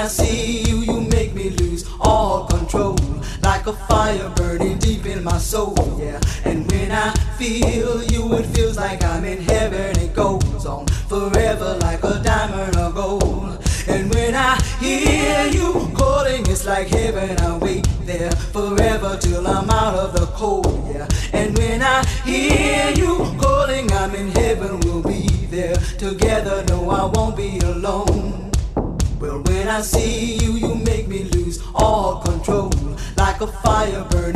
I 0.00 0.06
see 0.06 0.62
you, 0.62 0.78
you 0.78 1.00
make 1.02 1.34
me 1.34 1.50
lose 1.50 1.86
all 2.00 2.46
control 2.46 2.96
like 3.42 3.66
a 3.66 3.74
fire. 3.74 4.39
see 29.90 30.36
you, 30.36 30.52
you 30.52 30.74
make 30.74 31.08
me 31.08 31.24
lose 31.24 31.60
all 31.74 32.20
control. 32.20 32.70
Like 33.16 33.40
a 33.40 33.46
firebird. 33.46 34.29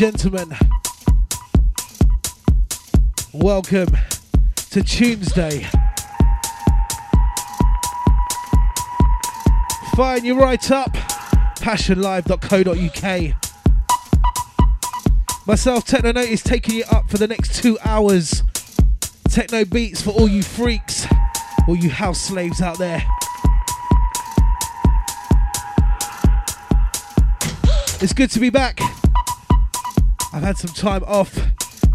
Gentlemen, 0.00 0.48
welcome 3.34 3.94
to 4.70 4.82
Tuesday. 4.82 5.66
Find 9.94 10.24
you 10.24 10.40
right 10.40 10.70
up. 10.70 10.94
Passionlive.co.uk. 11.58 13.36
Myself, 15.46 15.84
Techno 15.84 16.12
Notice, 16.12 16.42
taking 16.42 16.76
you 16.76 16.84
up 16.90 17.10
for 17.10 17.18
the 17.18 17.28
next 17.28 17.62
two 17.62 17.78
hours. 17.84 18.42
Techno 19.28 19.66
beats 19.66 20.00
for 20.00 20.12
all 20.12 20.28
you 20.28 20.42
freaks, 20.42 21.06
all 21.68 21.76
you 21.76 21.90
house 21.90 22.22
slaves 22.22 22.62
out 22.62 22.78
there. 22.78 23.02
It's 28.00 28.14
good 28.14 28.30
to 28.30 28.40
be 28.40 28.48
back. 28.48 28.80
I've 30.40 30.46
had 30.46 30.56
some 30.56 30.72
time 30.72 31.04
off, 31.06 31.38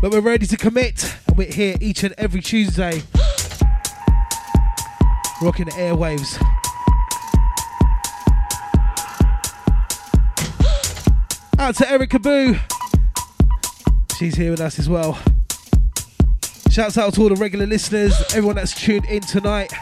but 0.03 0.11
we're 0.11 0.19
ready 0.19 0.45
to 0.45 0.55
commit, 0.55 1.17
and 1.27 1.35
we're 1.35 1.51
here 1.51 1.77
each 1.81 2.03
and 2.03 2.13
every 2.15 2.41
Tuesday, 2.41 3.01
rocking 5.41 5.65
the 5.65 5.71
airwaves. 5.71 6.37
Out 11.57 11.75
to 11.77 11.89
Erica 11.89 12.19
Boo, 12.19 12.55
she's 14.15 14.35
here 14.35 14.51
with 14.51 14.61
us 14.61 14.77
as 14.77 14.87
well. 14.87 15.17
Shouts 16.69 16.99
out 16.99 17.15
to 17.15 17.21
all 17.23 17.29
the 17.29 17.35
regular 17.37 17.65
listeners, 17.65 18.13
everyone 18.35 18.57
that's 18.57 18.79
tuned 18.79 19.05
in 19.05 19.21
tonight. 19.21 19.73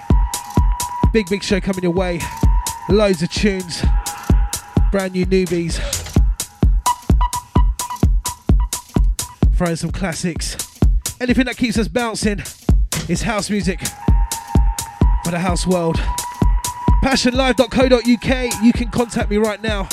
Big, 1.12 1.28
big 1.28 1.44
show 1.44 1.60
coming 1.60 1.84
your 1.84 1.92
way. 1.92 2.22
Loads 2.88 3.22
of 3.22 3.30
tunes, 3.30 3.84
brand 4.90 5.12
new 5.12 5.26
newbies. 5.26 5.93
Throwing 9.56 9.76
some 9.76 9.92
classics. 9.92 10.58
Anything 11.22 11.46
that 11.46 11.58
keeps 11.58 11.78
us 11.78 11.88
bouncing 11.88 12.42
is 13.08 13.22
house 13.22 13.50
music 13.50 13.80
for 15.24 15.32
the 15.32 15.40
house 15.40 15.66
world. 15.68 15.98
Passionlive.co.uk. 17.04 18.64
You 18.64 18.74
can 18.74 18.90
contact 18.90 19.30
me 19.30 19.38
right 19.38 19.62
now. 19.62 19.88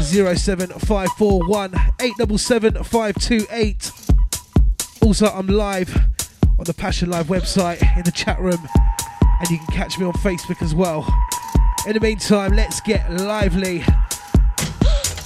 07541 0.00 1.74
877 2.00 2.76
Also, 5.02 5.26
I'm 5.26 5.46
live 5.46 5.96
on 6.58 6.64
the 6.64 6.74
Passion 6.74 7.08
Live 7.10 7.26
website 7.26 7.80
in 7.96 8.02
the 8.02 8.10
chat 8.10 8.40
room, 8.40 8.68
and 9.40 9.50
you 9.50 9.58
can 9.58 9.66
catch 9.68 9.98
me 9.98 10.06
on 10.06 10.12
Facebook 10.14 10.60
as 10.62 10.74
well. 10.74 11.06
In 11.86 11.94
the 11.94 12.00
meantime, 12.00 12.52
let's 12.52 12.80
get 12.80 13.12
lively. 13.12 13.84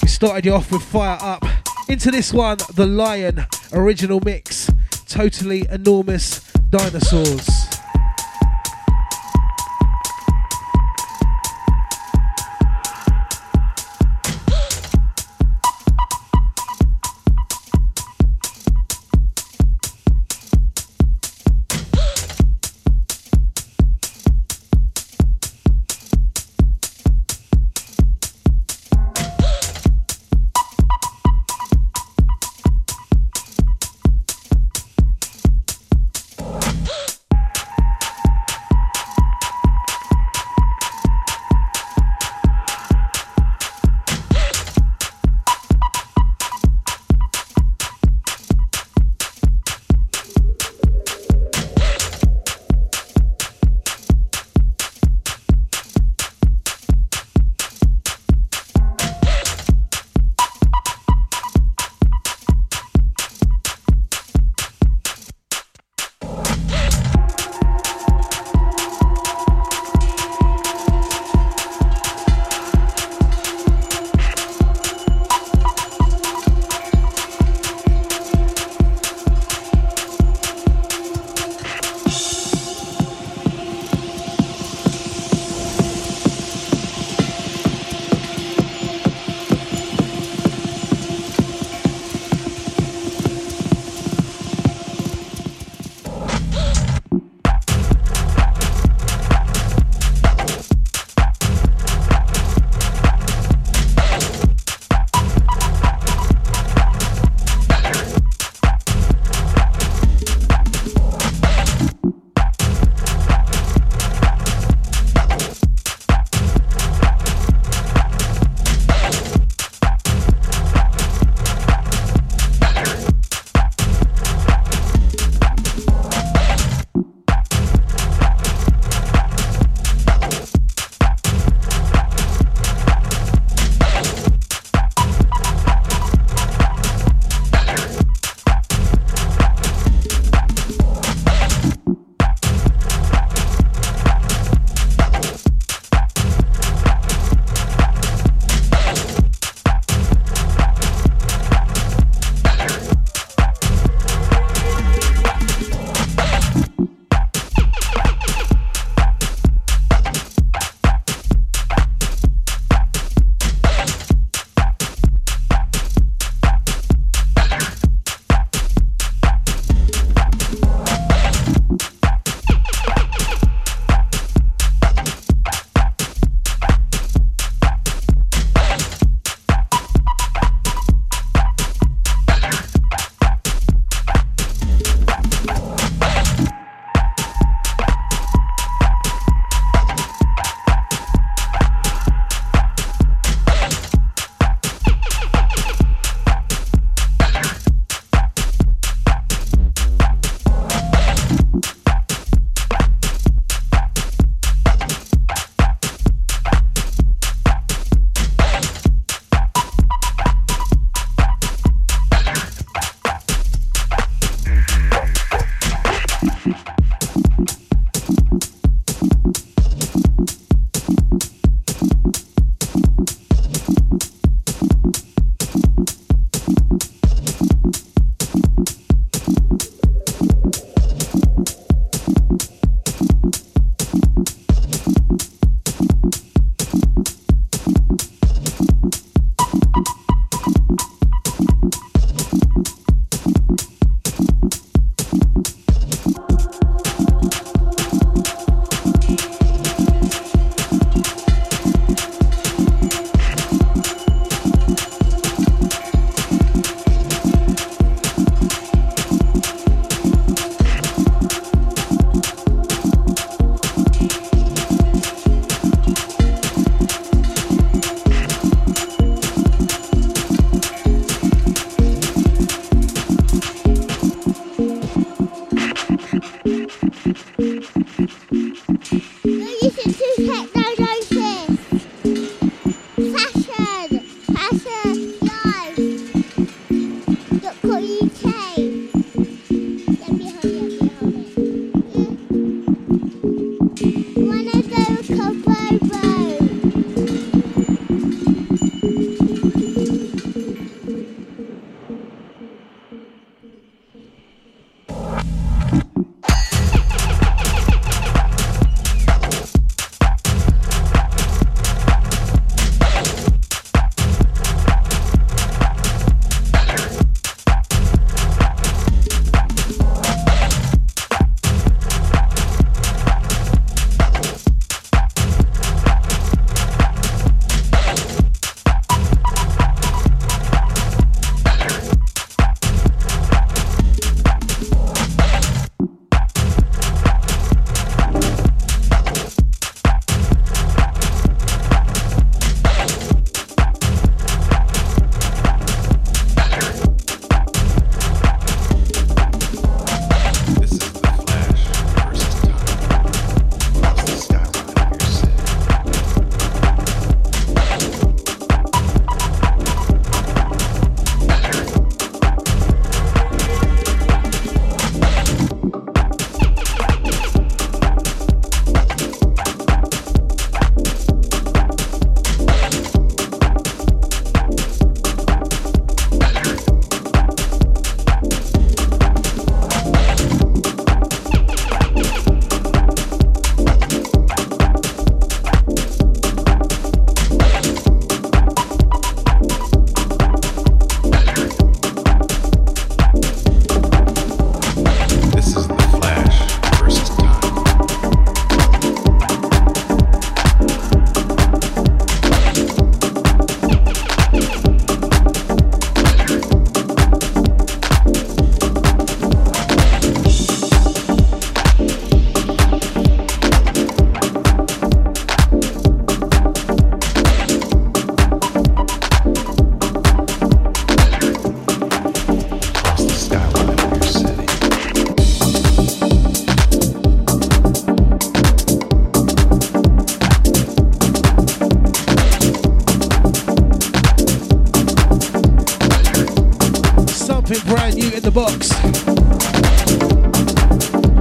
We 0.01 0.07
started 0.07 0.45
you 0.45 0.53
off 0.53 0.71
with 0.71 0.83
Fire 0.83 1.17
Up. 1.21 1.43
Into 1.89 2.11
this 2.11 2.33
one, 2.33 2.57
The 2.73 2.85
Lion 2.85 3.45
original 3.71 4.19
mix. 4.25 4.69
Totally 5.07 5.65
enormous 5.69 6.41
dinosaurs. 6.69 7.66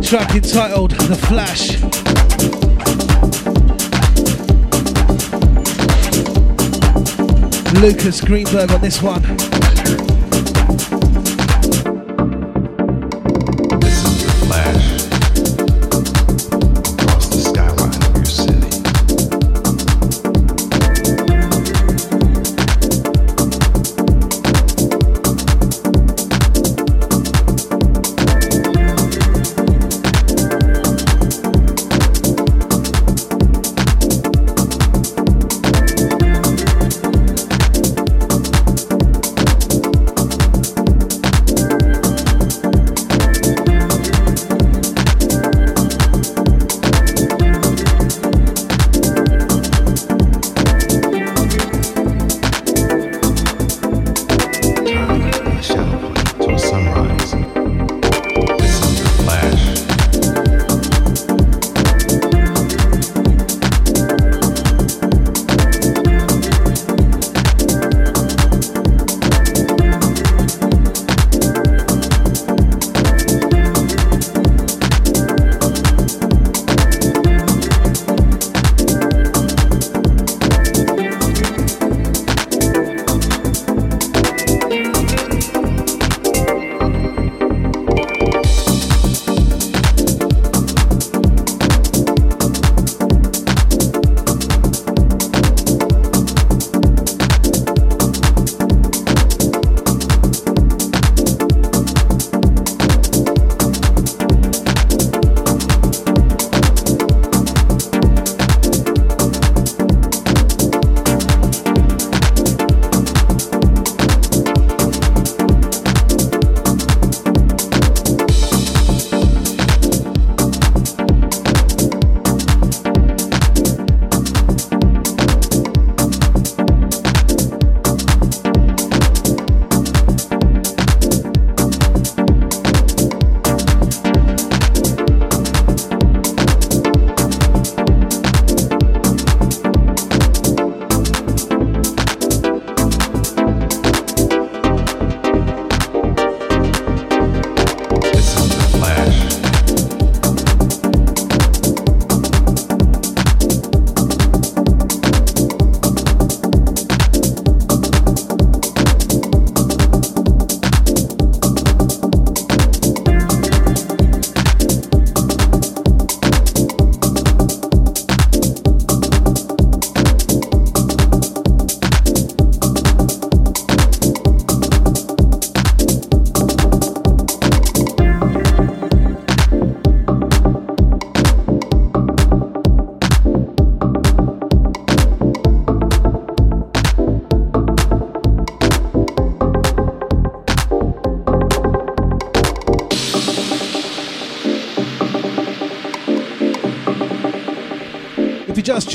Track 0.02 0.34
entitled 0.34 0.90
The 0.90 1.16
Flash. 1.16 1.80
Lucas 7.80 8.20
Greenberg 8.20 8.70
on 8.70 8.82
this 8.82 9.00
one. 9.00 9.65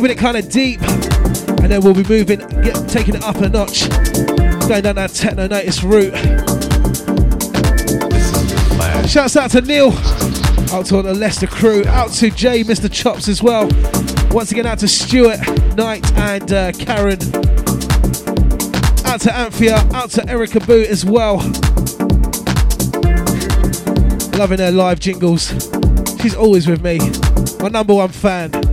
Keeping 0.00 0.16
it 0.16 0.18
kind 0.18 0.38
of 0.38 0.48
deep, 0.48 0.80
and 0.80 1.70
then 1.70 1.82
we'll 1.82 1.92
be 1.92 2.04
moving, 2.04 2.38
get, 2.62 2.74
taking 2.88 3.14
it 3.14 3.22
up 3.22 3.36
a 3.36 3.50
notch, 3.50 3.86
going 4.66 4.82
down 4.82 4.94
that 4.94 5.10
techno 5.14 5.46
notice 5.46 5.82
route. 5.82 6.14
Shouts 9.06 9.36
out 9.36 9.50
to 9.50 9.60
Neil, 9.60 9.92
out 10.72 10.86
to 10.86 11.02
the 11.02 11.12
Leicester 11.14 11.46
crew, 11.46 11.84
out 11.86 12.12
to 12.12 12.30
Jay, 12.30 12.64
Mr. 12.64 12.90
Chops 12.90 13.28
as 13.28 13.42
well. 13.42 13.68
Once 14.30 14.50
again, 14.50 14.64
out 14.64 14.78
to 14.78 14.88
Stuart, 14.88 15.38
Knight, 15.76 16.10
and 16.16 16.50
uh, 16.50 16.72
Karen. 16.72 17.18
Out 19.04 19.20
to 19.20 19.36
Anthea, 19.36 19.76
out 19.92 20.08
to 20.12 20.26
Erica 20.30 20.60
Boo 20.60 20.80
as 20.88 21.04
well. 21.04 21.36
Loving 24.38 24.60
her 24.60 24.70
live 24.72 24.98
jingles. 24.98 25.50
She's 26.22 26.34
always 26.34 26.66
with 26.66 26.82
me. 26.82 27.00
My 27.60 27.68
number 27.68 27.92
one 27.92 28.08
fan. 28.08 28.69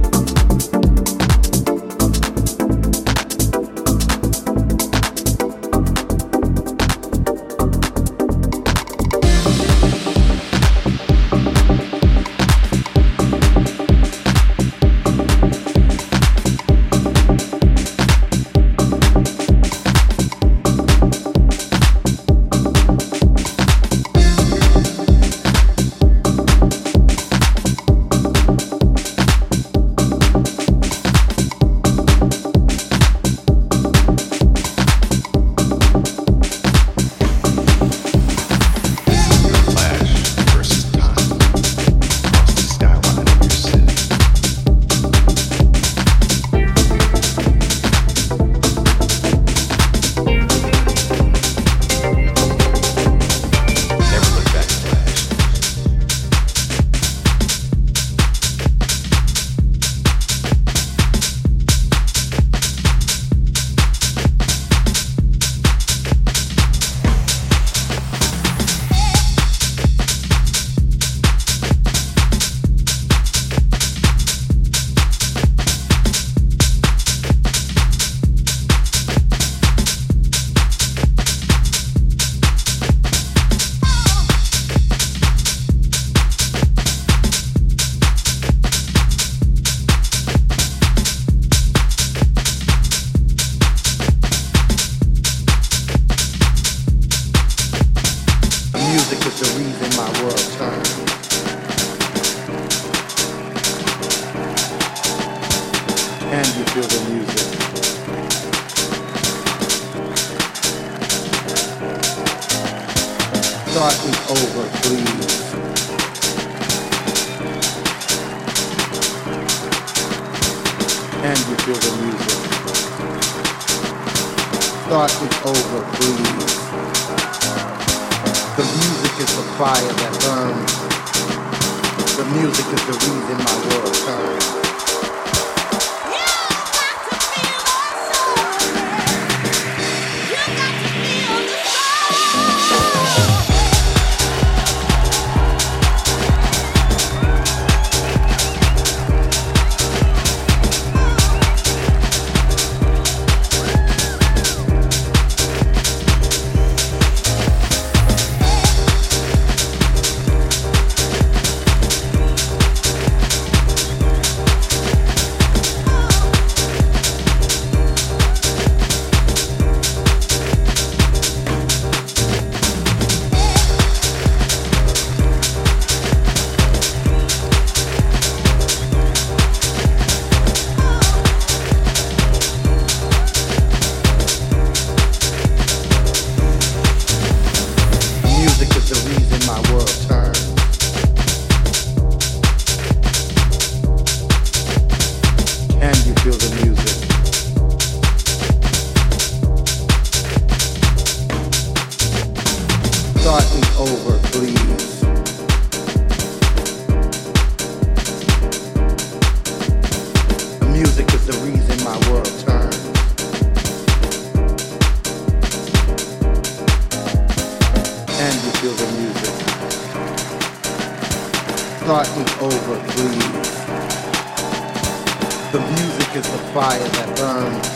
is 226.17 226.31
the 226.31 226.37
fire 226.51 226.79
that 226.79 227.15
burns. 227.15 227.69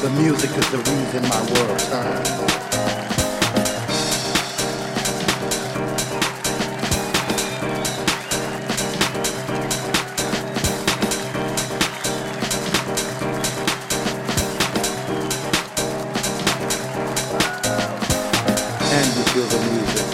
The 0.00 0.10
music 0.20 0.50
is 0.50 0.70
the 0.72 0.78
reason 0.78 1.22
my 1.28 1.40
world 1.52 1.78
turns. 1.78 2.46
feel 19.32 19.46
the 19.46 19.58
music. 19.70 20.06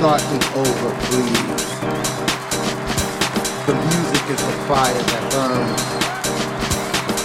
Thought 0.00 0.22
is 0.22 0.46
over, 0.54 0.90
please 1.06 1.67
fire 4.68 4.92
that 4.92 5.24
burns. 5.32 5.82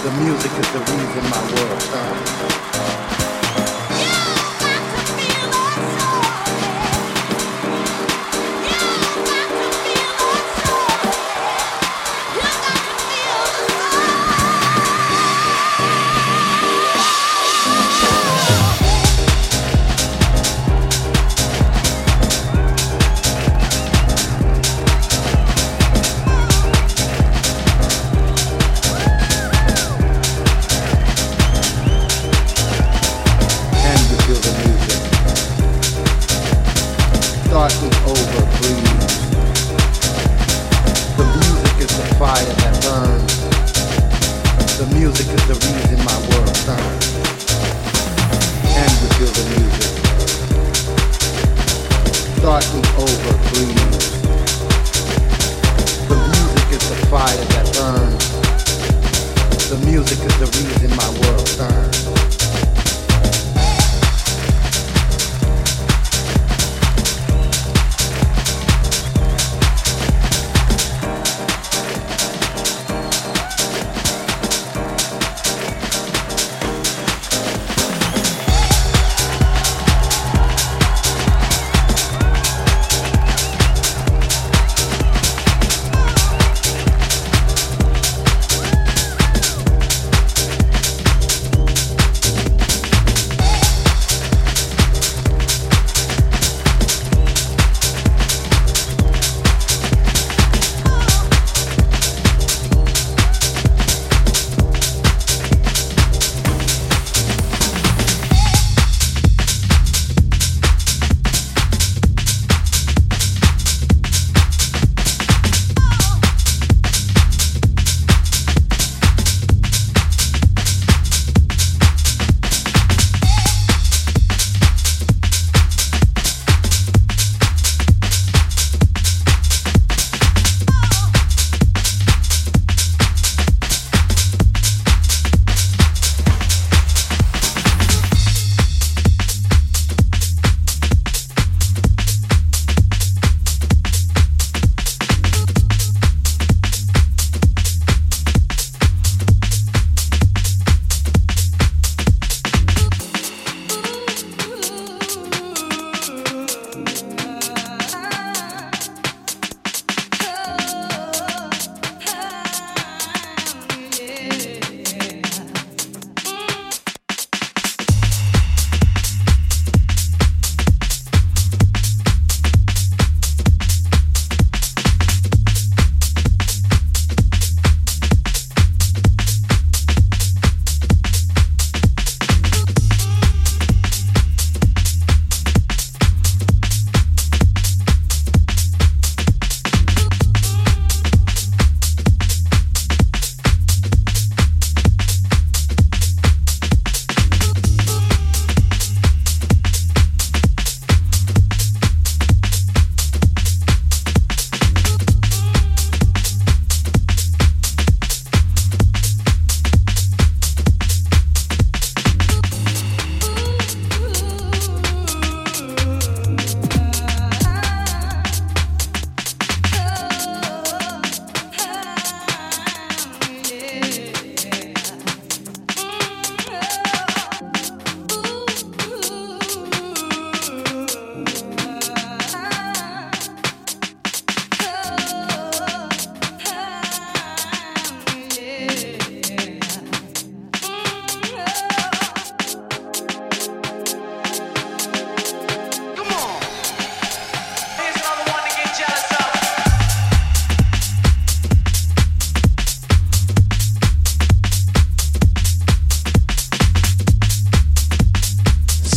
The 0.02 0.10
music 0.24 0.52
is 0.62 0.72
the 0.72 0.80
reason 0.80 1.24
my 1.28 1.42
world 1.52 1.80
turns. 1.92 2.63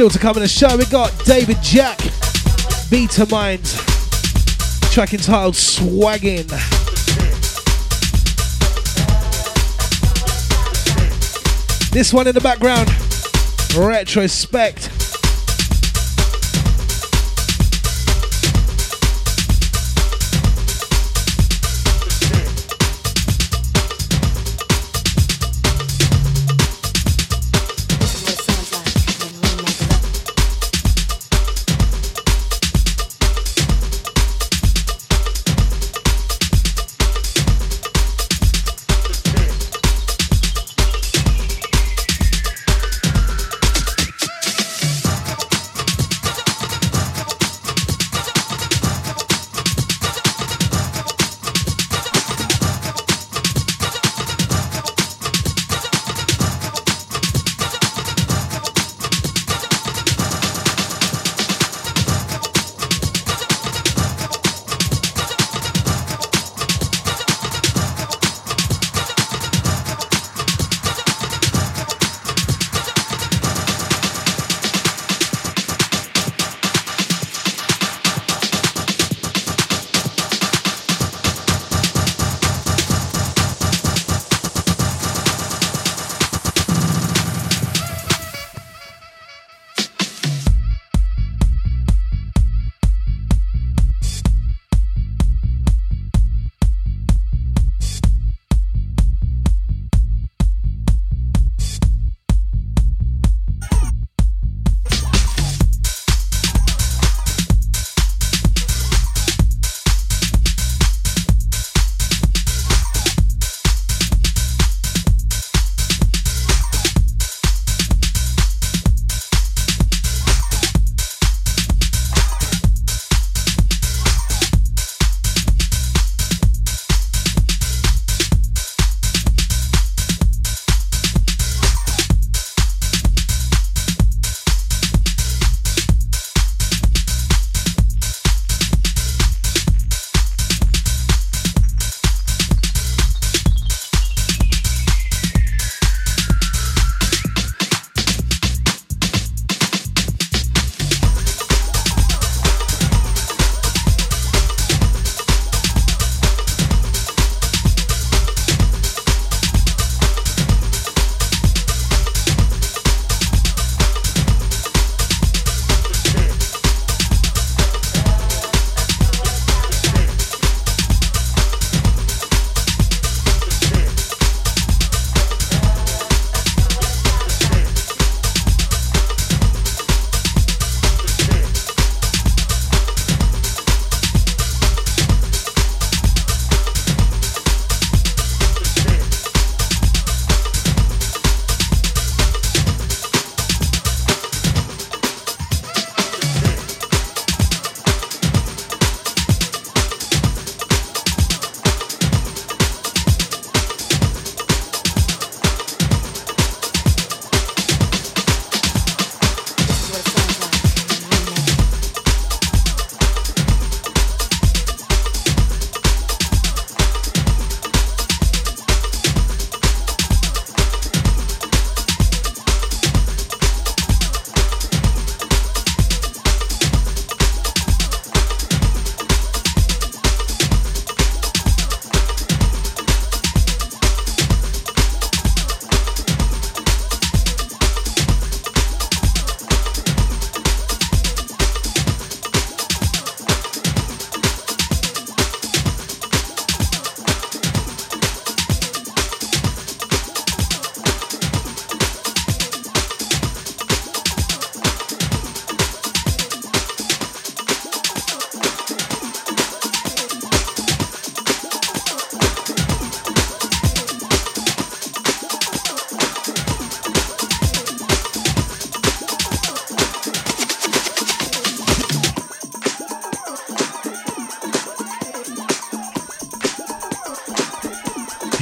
Still 0.07 0.19
to 0.21 0.25
come 0.25 0.37
in 0.37 0.43
the 0.43 0.47
show, 0.47 0.77
we 0.77 0.85
got 0.85 1.11
David 1.25 1.57
Jack, 1.61 1.99
Beta 2.89 3.25
Minds, 3.29 3.75
track 4.89 5.13
entitled 5.13 5.55
Swaggin'. 5.55 6.47
This 11.91 12.13
one 12.13 12.25
in 12.25 12.33
the 12.33 12.39
background, 12.39 12.87
Retrospect. 13.75 14.86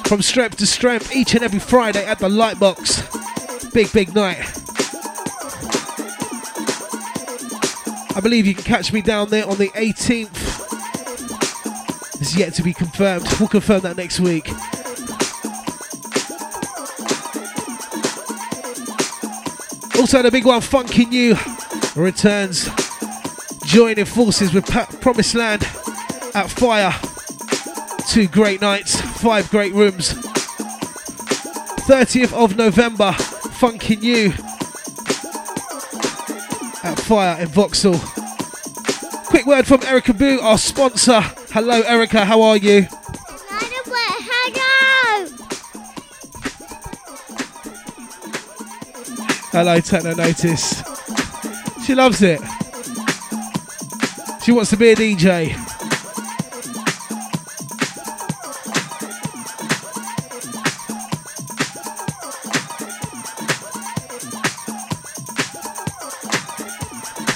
from 0.08 0.22
strength 0.22 0.56
to 0.56 0.66
strength 0.66 1.14
each 1.14 1.36
and 1.36 1.44
every 1.44 1.60
Friday 1.60 2.04
at 2.04 2.18
the 2.18 2.28
Lightbox. 2.28 3.72
Big, 3.72 3.92
big 3.92 4.12
night. 4.12 4.38
I 8.16 8.20
believe 8.20 8.44
you 8.44 8.56
can 8.56 8.64
catch 8.64 8.92
me 8.92 9.02
down 9.02 9.30
there 9.30 9.46
on 9.46 9.56
the 9.56 9.68
18th. 9.68 10.34
It's 12.20 12.36
yet 12.36 12.54
to 12.54 12.64
be 12.64 12.74
confirmed. 12.74 13.28
We'll 13.38 13.48
confirm 13.48 13.82
that 13.82 13.96
next 13.96 14.18
week. 14.18 14.50
Also, 20.08 20.22
the 20.22 20.30
big 20.30 20.46
one, 20.46 20.62
Funky 20.62 21.04
New, 21.04 21.36
returns, 21.94 22.70
joining 23.66 24.06
forces 24.06 24.54
with 24.54 24.64
pa- 24.64 24.86
Promised 25.02 25.34
Land 25.34 25.64
at 26.34 26.46
Fire. 26.48 26.94
Two 28.08 28.26
great 28.26 28.62
nights, 28.62 28.98
five 29.20 29.50
great 29.50 29.74
rooms. 29.74 30.14
30th 31.84 32.32
of 32.32 32.56
November, 32.56 33.12
Funky 33.12 33.96
New 33.96 34.28
at 36.82 36.98
Fire 37.00 37.38
in 37.42 37.48
Vauxhall. 37.48 37.98
Quick 39.26 39.44
word 39.44 39.66
from 39.66 39.82
Erica 39.82 40.14
Boo, 40.14 40.40
our 40.40 40.56
sponsor. 40.56 41.20
Hello, 41.50 41.82
Erica, 41.82 42.24
how 42.24 42.40
are 42.40 42.56
you? 42.56 42.86
Hello, 49.58 49.80
Techno 49.80 50.14
Notice. 50.14 50.84
She 51.84 51.92
loves 51.92 52.22
it. 52.22 52.40
She 54.44 54.52
wants 54.52 54.70
to 54.70 54.76
be 54.76 54.90
a 54.90 54.94
DJ. 54.94 55.48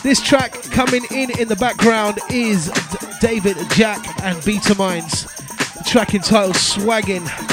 This 0.04 0.22
track 0.22 0.52
coming 0.70 1.02
in 1.10 1.36
in 1.40 1.48
the 1.48 1.56
background 1.56 2.20
is 2.30 2.66
D- 2.68 3.06
David 3.20 3.56
Jack 3.72 4.22
and 4.22 4.40
Beta 4.44 4.76
Minds. 4.76 5.26
Track 5.84 6.14
entitled 6.14 6.54
Swaggin'. 6.54 7.51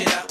it 0.00 0.12
up. 0.12 0.25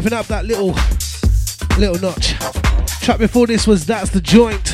stepping 0.00 0.18
up 0.18 0.26
that 0.28 0.46
little 0.46 0.72
little 1.78 2.00
notch. 2.00 2.32
Track 3.02 3.18
before 3.18 3.46
this 3.46 3.66
was 3.66 3.84
That's 3.84 4.08
the 4.08 4.20
Joint, 4.20 4.66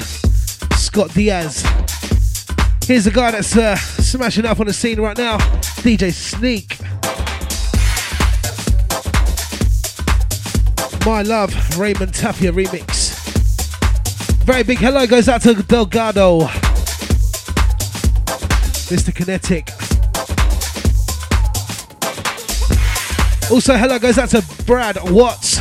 Scott 0.74 1.12
Diaz. 1.14 1.62
Here's 2.87 3.07
the 3.07 3.11
guy 3.11 3.33
that's 3.33 3.57
uh, 3.57 3.74
smashing 3.74 4.47
up 4.47 4.61
on 4.61 4.66
the 4.66 4.72
scene 4.72 5.01
right 5.01 5.18
now, 5.18 5.39
DJ 5.83 6.12
Sneak. 6.12 6.79
My 11.05 11.22
love, 11.22 11.53
Ramon 11.77 12.12
Tapia 12.12 12.53
remix. 12.53 13.16
Very 14.45 14.62
big 14.62 14.79
hello 14.79 15.09
goes 15.09 15.29
out 15.29 15.43
to 15.43 15.55
Delgado, 15.55 16.43
Mr. 18.93 19.12
Kinetic, 19.12 19.76
Also, 23.49 23.76
hello 23.76 23.97
goes 23.99 24.18
out 24.18 24.28
to 24.30 24.44
Brad 24.66 24.99
Watts. 25.11 25.59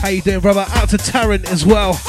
How 0.00 0.08
you 0.08 0.22
doing, 0.22 0.40
brother? 0.40 0.64
Out 0.70 0.88
to 0.88 0.96
Tarrant 0.96 1.46
as 1.50 1.66
well. 1.66 2.00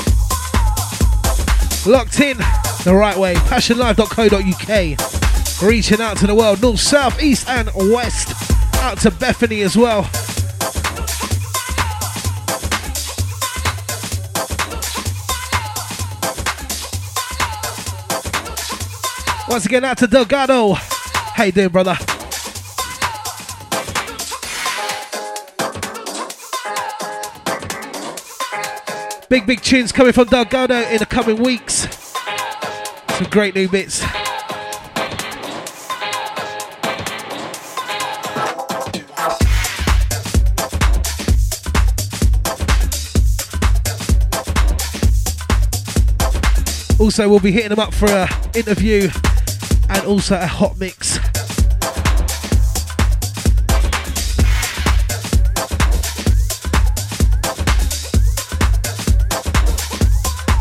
Locked 1.85 2.21
in 2.21 2.37
the 2.85 2.95
right 2.95 3.17
way. 3.17 3.33
Passionlive.co.uk. 3.35 5.69
Reaching 5.69 5.99
out 5.99 6.15
to 6.17 6.27
the 6.27 6.33
world, 6.33 6.61
north, 6.61 6.79
south, 6.79 7.21
east, 7.21 7.49
and 7.49 7.69
west. 7.75 8.33
Out 8.77 8.99
to 8.99 9.11
Bethany 9.11 9.59
as 9.61 9.75
well. 9.75 10.03
Once 19.49 19.65
again, 19.65 19.83
out 19.83 19.97
to 19.97 20.07
Delgado. 20.07 20.75
How 20.75 21.43
you 21.43 21.51
doing, 21.51 21.67
brother? 21.69 21.97
Big, 29.29 29.45
big 29.45 29.61
tunes 29.61 29.91
coming 29.91 30.11
from 30.11 30.25
Delgado 30.25 30.73
in 30.89 30.97
the 30.97 31.05
coming 31.05 31.35
weeks. 31.43 31.87
Some 33.09 33.27
great 33.29 33.53
new 33.53 33.69
bits. 33.69 34.03
Also, 46.99 47.29
we'll 47.29 47.39
be 47.39 47.51
hitting 47.51 47.69
them 47.69 47.79
up 47.79 47.93
for 47.93 48.09
an 48.09 48.27
interview 48.55 49.09
and 49.89 50.05
also 50.07 50.39
a 50.39 50.47
hot 50.47 50.79
mix. 50.79 51.08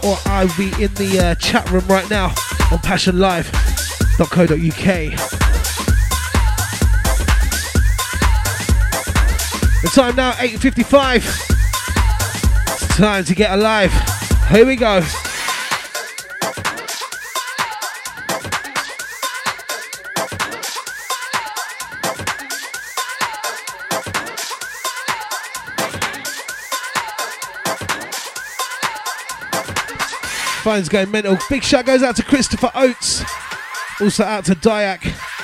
or 0.05 0.19
I'll 0.31 0.55
be 0.55 0.67
in 0.81 0.93
the 0.93 1.19
uh, 1.19 1.33
chat 1.35 1.69
room 1.71 1.87
right 1.87 2.07
now 2.11 2.27
on 2.71 2.77
passionlive.co.uk. 2.77 4.47
The 9.81 9.89
time 9.95 10.15
now 10.15 10.33
8.55. 10.33 11.25
It's 12.83 12.97
time 12.97 13.23
to 13.23 13.33
get 13.33 13.51
alive. 13.51 13.91
Here 14.51 14.63
we 14.63 14.75
go. 14.75 15.01
Phone's 30.67 30.89
going 30.89 31.09
mental. 31.09 31.37
Big 31.49 31.63
shout 31.63 31.85
goes 31.85 32.03
out 32.03 32.17
to 32.17 32.23
Christopher 32.23 32.69
Oates. 32.75 33.23
Also 34.01 34.25
out 34.25 34.43
to 34.43 34.51
Dyak. 34.53 35.36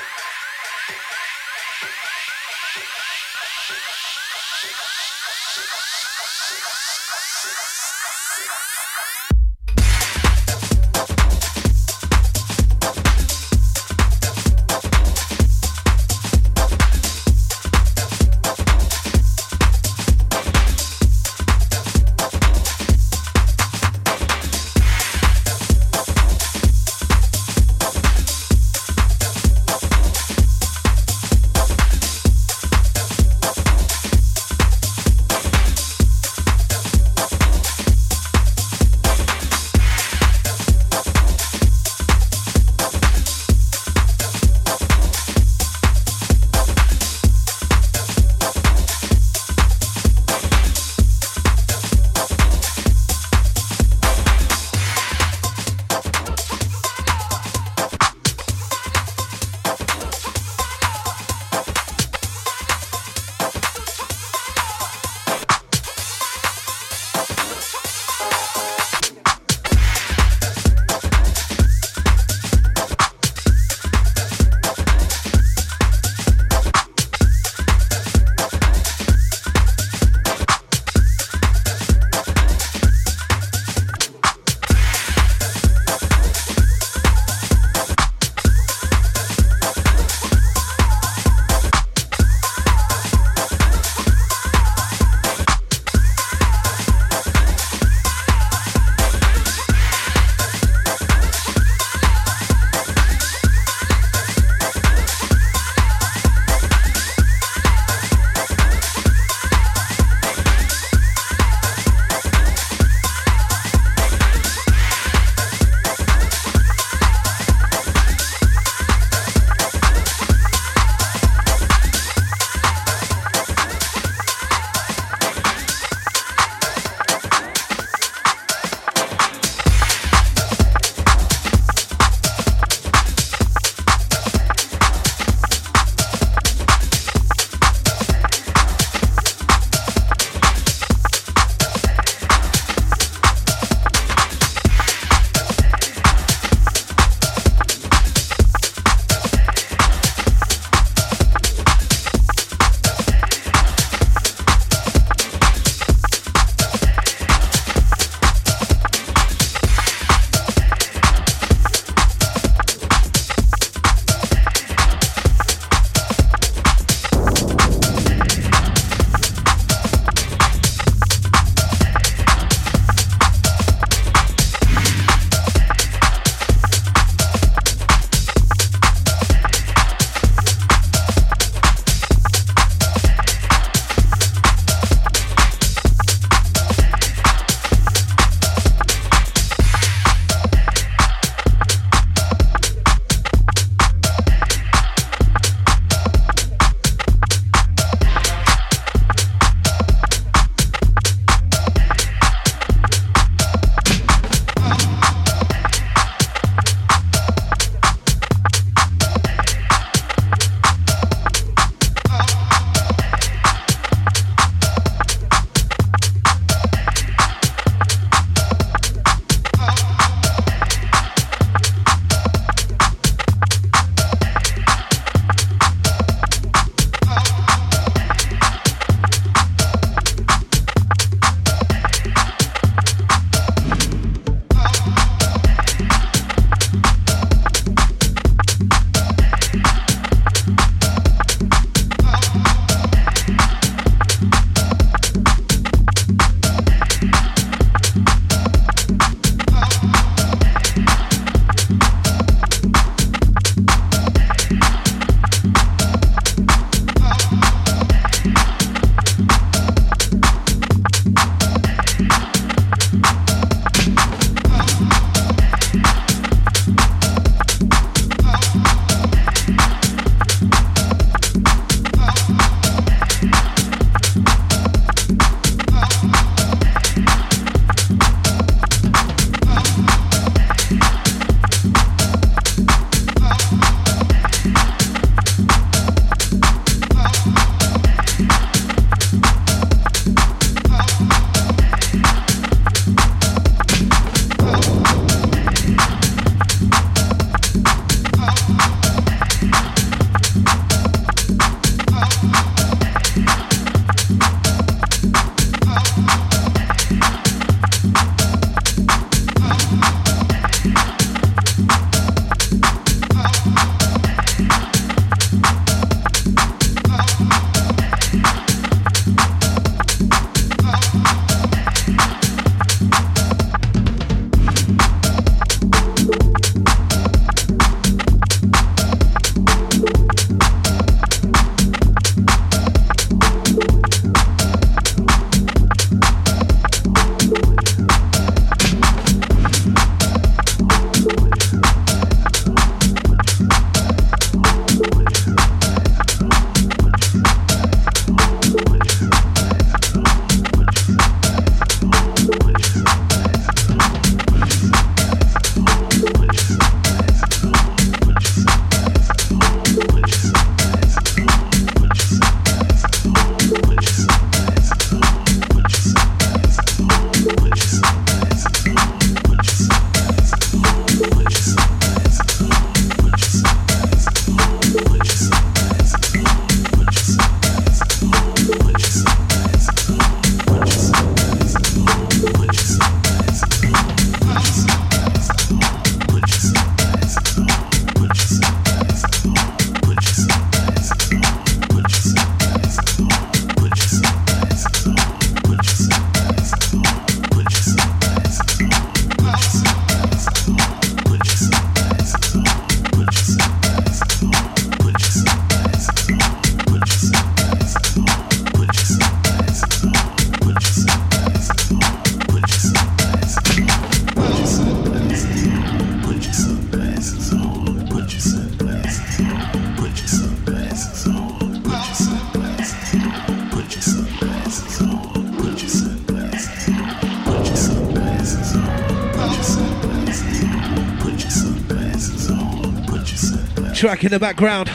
Track 433.83 434.05
in 434.05 434.11
the 434.11 434.19
background, 434.19 434.71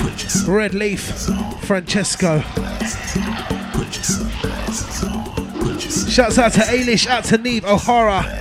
Red 0.47 0.75
Leaf, 0.75 1.01
Francesco. 1.63 2.41
Shouts 6.11 6.37
out 6.37 6.53
to 6.53 6.61
Ailish, 6.61 7.07
out 7.07 7.25
to 7.25 7.39
Neve 7.39 7.65
O'Hara. 7.65 8.38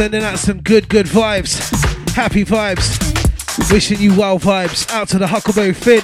Sending 0.00 0.22
out 0.22 0.38
some 0.38 0.62
good, 0.62 0.88
good 0.88 1.04
vibes. 1.04 1.58
Happy 2.14 2.42
vibes. 2.42 3.70
Wishing 3.70 4.00
you 4.00 4.18
well 4.18 4.38
vibes. 4.38 4.90
Out 4.90 5.08
to 5.08 5.18
the 5.18 5.26
Huckleberry 5.26 5.74
Finn. 5.74 6.00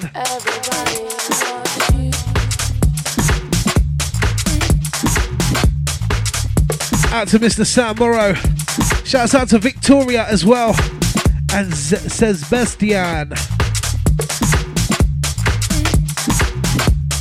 Out 7.10 7.28
to 7.28 7.38
Mr. 7.38 7.64
Sam 7.64 7.96
Morrow. 7.96 8.34
Shouts 9.06 9.34
out 9.34 9.48
to 9.48 9.58
Victoria 9.58 10.26
as 10.26 10.44
well. 10.44 10.76
And 11.54 11.72
Z- 11.72 12.10
Sebastian. 12.10 13.32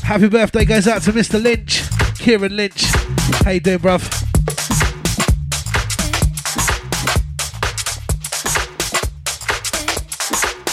Happy 0.04 0.28
birthday 0.28 0.66
goes 0.66 0.90
out 0.90 1.04
to 1.04 1.14
Mr. 1.14 1.42
Lynch. 1.42 1.84
Kieran 2.20 2.58
Lynch. 2.58 2.84
How 3.46 3.52
you 3.52 3.62
doing, 3.62 3.80
bruv? 3.80 4.25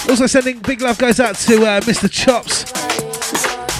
Also 0.08 0.26
sending 0.26 0.58
big 0.58 0.82
love 0.82 0.98
goes 0.98 1.20
out 1.20 1.36
to 1.36 1.64
uh, 1.64 1.80
Mr. 1.82 2.10
Chops. 2.10 2.70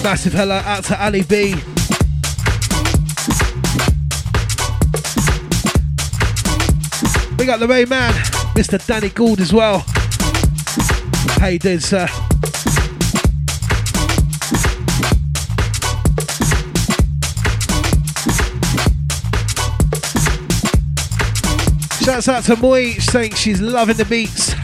Massive 0.03 0.33
hello 0.33 0.55
out 0.55 0.83
to 0.85 1.03
Ali 1.03 1.21
B. 1.21 1.53
Big 7.37 7.49
up 7.49 7.59
the 7.59 7.67
main 7.67 7.89
man, 7.89 8.13
Mr. 8.55 8.83
Danny 8.85 9.09
Gould 9.09 9.41
as 9.41 9.51
well. 9.51 9.83
How 11.39 11.47
you 11.47 11.59
doing, 11.59 11.79
sir? 11.79 12.07
Shouts 22.01 22.27
out 22.27 22.43
to 22.45 22.55
Moy 22.55 22.93
saying 22.93 23.35
she's 23.35 23.61
loving 23.61 23.97
the 23.97 24.05
beats 24.05 24.62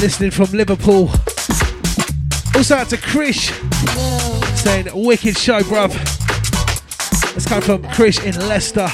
listening 0.00 0.30
from 0.30 0.46
Liverpool. 0.52 1.08
Also 2.54 2.76
out 2.76 2.88
to 2.90 2.96
Krish 2.96 3.50
saying 4.56 4.88
wicked 4.94 5.36
show, 5.36 5.60
bruv. 5.60 5.94
Let's 7.32 7.46
come 7.46 7.62
from 7.62 7.82
Krish 7.92 8.22
in 8.24 8.36
Leicester. 8.48 8.88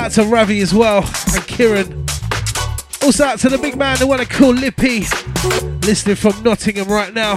Out 0.00 0.12
to 0.12 0.24
Ravi 0.24 0.60
as 0.60 0.72
well 0.72 0.98
and 1.34 1.46
Kieran. 1.46 2.06
Also 3.02 3.24
out 3.24 3.38
to 3.40 3.48
the 3.48 3.58
big 3.58 3.76
man, 3.76 3.98
the 3.98 4.06
one 4.06 4.20
I 4.20 4.24
call 4.24 4.52
Lippy, 4.52 5.06
listening 5.86 6.16
from 6.16 6.42
Nottingham 6.42 6.88
right 6.88 7.12
now. 7.12 7.36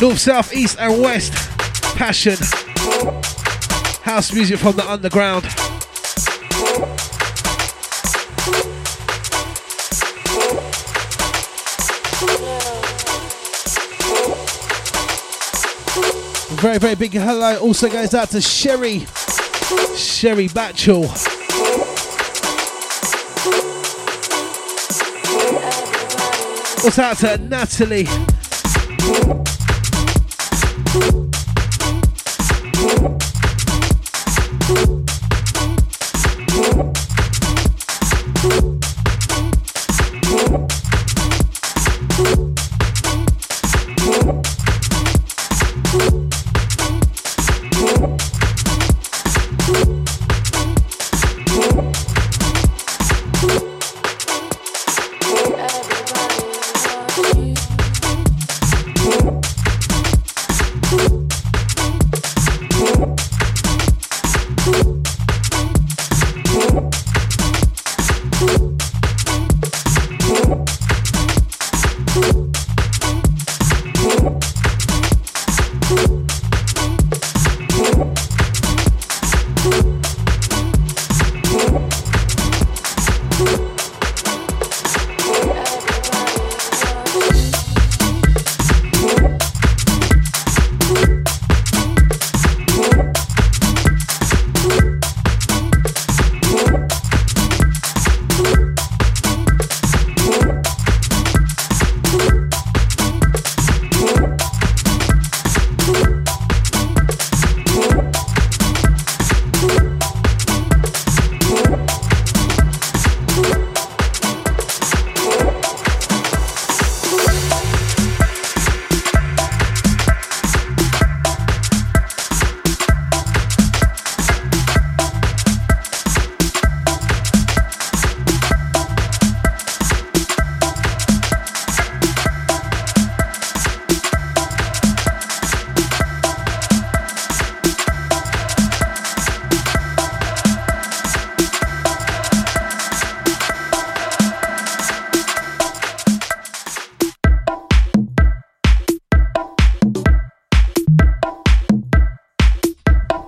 North, 0.00 0.18
south, 0.18 0.52
east, 0.54 0.78
and 0.80 1.00
west. 1.00 1.32
Passion. 1.96 2.36
House 4.02 4.32
music 4.32 4.58
from 4.58 4.74
the 4.76 4.84
underground. 4.88 5.44
Very, 16.62 16.78
very 16.78 16.94
big 16.94 17.10
hello 17.10 17.58
also 17.58 17.88
goes 17.88 18.14
out 18.14 18.30
to 18.30 18.40
Sherry. 18.40 19.00
Sherry 19.96 20.46
Batchel. 20.46 21.02
Also 26.84 27.02
out 27.02 27.16
to 27.16 27.36
Natalie. 27.38 28.06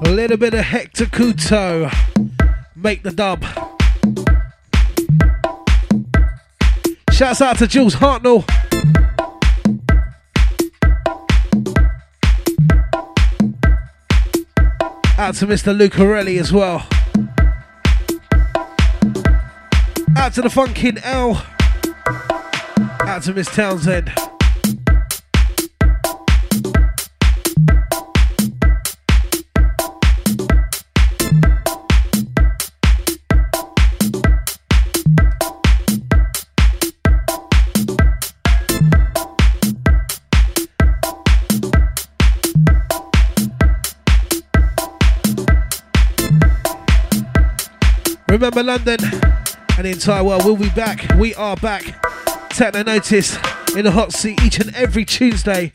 A 0.05 0.10
little 0.10 0.36
bit 0.36 0.52
of 0.52 0.60
Hector 0.60 1.06
Couto. 1.06 1.90
Make 2.76 3.02
the 3.02 3.10
dub. 3.10 3.43
Shouts 7.10 7.40
out 7.40 7.59
to 7.59 7.66
Jules 7.66 7.97
Hartnell. 7.97 8.44
Out 15.16 15.36
to 15.36 15.47
Mr. 15.47 15.74
Lucarelli 15.74 16.39
as 16.39 16.52
well. 16.52 16.86
Out 20.18 20.35
to 20.35 20.43
the 20.43 20.48
Funkin' 20.48 21.01
L. 21.02 21.47
Out 23.09 23.22
to 23.22 23.32
Miss 23.32 23.48
Townsend. 23.55 24.12
Remember 48.44 48.72
London 48.72 48.98
and 49.78 49.86
the 49.86 49.90
entire 49.90 50.22
world 50.22 50.44
will 50.44 50.54
be 50.54 50.68
back. 50.68 51.10
We 51.16 51.34
are 51.34 51.56
back. 51.56 51.82
Techno 52.50 52.82
Notice 52.82 53.38
in 53.74 53.86
the 53.86 53.90
hot 53.90 54.12
seat 54.12 54.38
each 54.42 54.60
and 54.60 54.74
every 54.76 55.06
Tuesday. 55.06 55.72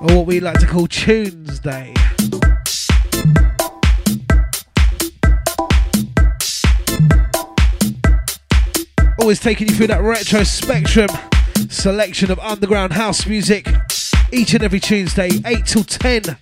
Or 0.00 0.16
what 0.16 0.24
we 0.24 0.40
like 0.40 0.58
to 0.60 0.66
call 0.66 0.86
Tuesday. 0.86 1.92
Always 9.20 9.40
taking 9.40 9.68
you 9.68 9.74
through 9.74 9.88
that 9.88 10.00
retro 10.00 10.44
spectrum 10.44 11.10
selection 11.68 12.30
of 12.30 12.38
underground 12.38 12.94
house 12.94 13.26
music 13.26 13.68
each 14.32 14.54
and 14.54 14.62
every 14.62 14.80
Tuesday, 14.80 15.28
8 15.44 15.66
till 15.66 15.84
10. 15.84 16.38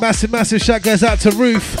Massive, 0.00 0.30
massive 0.30 0.62
shout 0.62 0.82
goes 0.82 1.02
out 1.02 1.18
to 1.20 1.30
Ruth. 1.32 1.76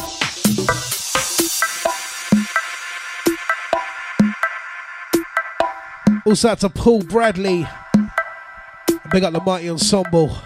Also 6.26 6.48
out 6.48 6.60
to 6.60 6.68
Paul 6.68 7.02
Bradley. 7.02 7.66
Big 9.10 9.22
up 9.24 9.32
the 9.32 9.40
mighty 9.40 9.70
ensemble. 9.70 10.36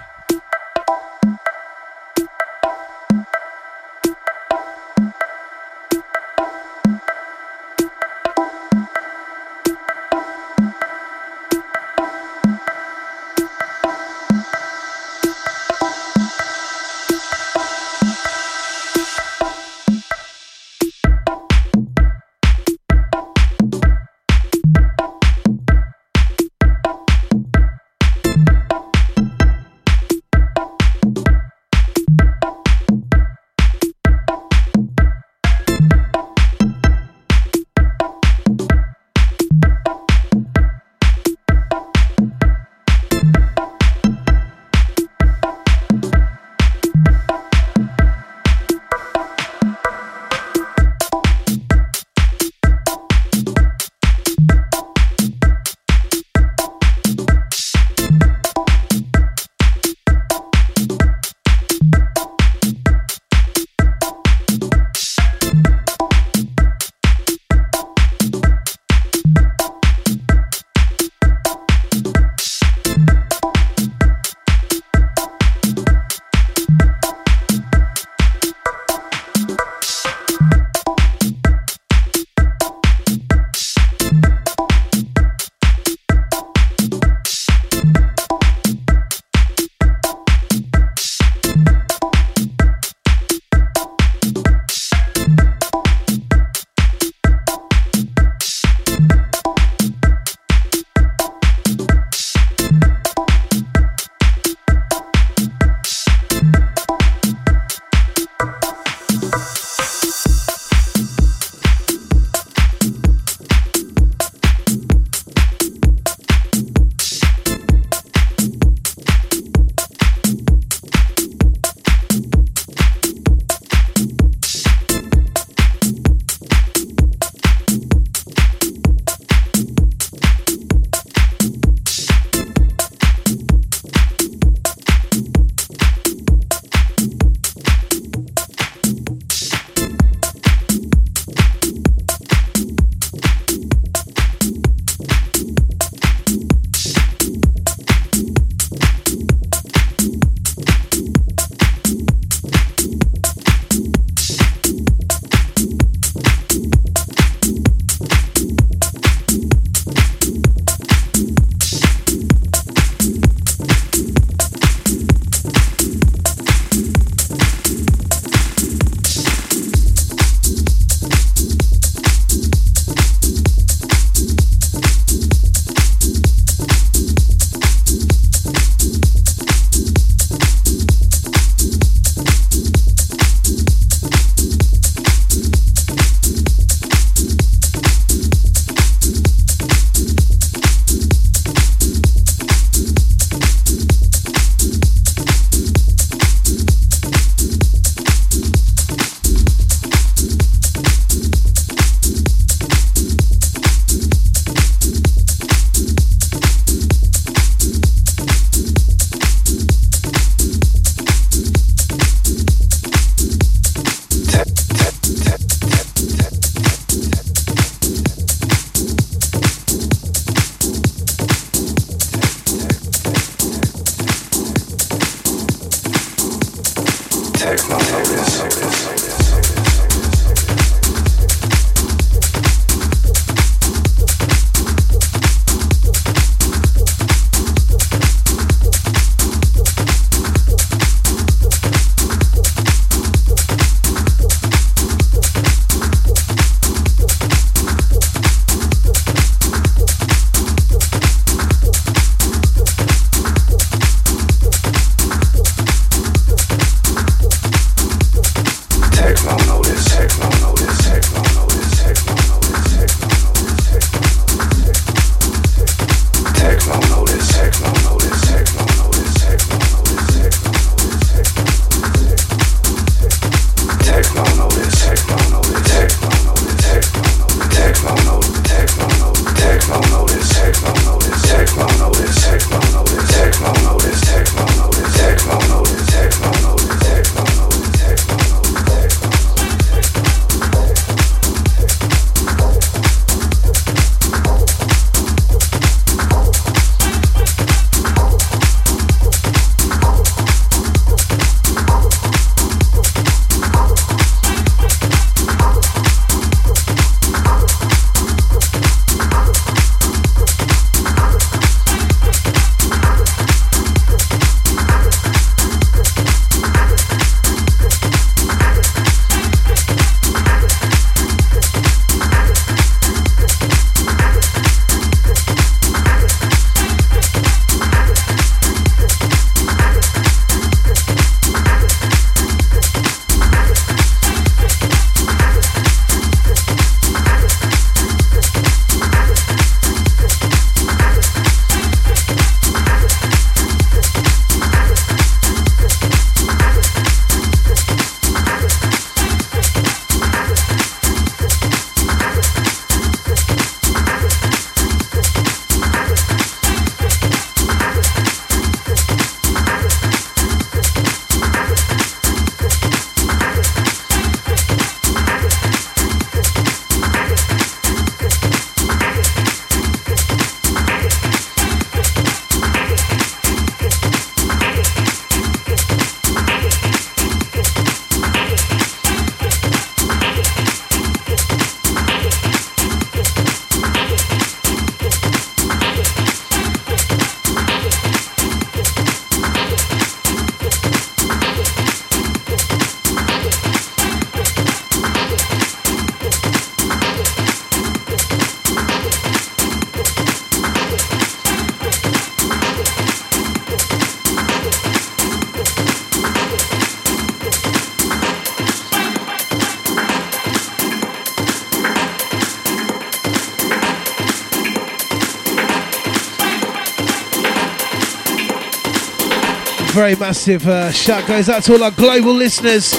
Very 419.83 419.97
massive 419.97 420.47
uh, 420.47 420.71
shout 420.71 421.09
goes 421.09 421.29
out 421.29 421.43
to 421.43 421.55
all 421.55 421.65
our 421.65 421.73
global 421.73 422.15
listeners. 422.15 422.73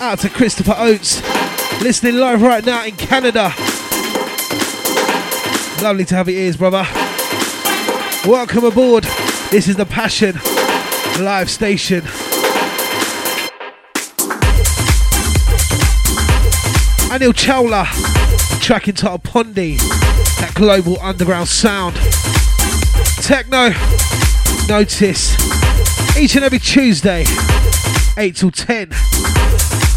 Out 0.00 0.18
to 0.18 0.28
Christopher 0.28 0.74
Oates, 0.76 1.22
listening 1.80 2.16
live 2.16 2.42
right 2.42 2.66
now 2.66 2.84
in 2.84 2.96
Canada. 2.96 3.54
Lovely 5.80 6.04
to 6.06 6.16
have 6.16 6.28
your 6.28 6.40
ears, 6.40 6.56
brother. 6.56 6.84
Welcome 8.28 8.64
aboard. 8.64 9.04
This 9.52 9.68
is 9.68 9.76
the 9.76 9.86
Passion 9.86 10.34
Live 11.22 11.48
Station. 11.48 12.00
Anil 17.10 17.32
Chawla, 17.32 17.86
track 18.60 18.88
entitled 18.88 19.22
Pondi, 19.22 19.78
that 20.40 20.50
global 20.56 20.98
underground 21.00 21.46
sound. 21.46 21.94
Techno, 23.22 23.70
notice, 24.66 25.36
each 26.18 26.36
and 26.36 26.44
every 26.44 26.58
Tuesday, 26.58 27.24
8 28.16 28.36
till 28.36 28.50
10. 28.50 29.93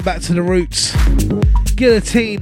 Going 0.00 0.14
back 0.14 0.22
to 0.28 0.32
the 0.32 0.42
roots. 0.42 0.96
Guillotine 1.74 2.40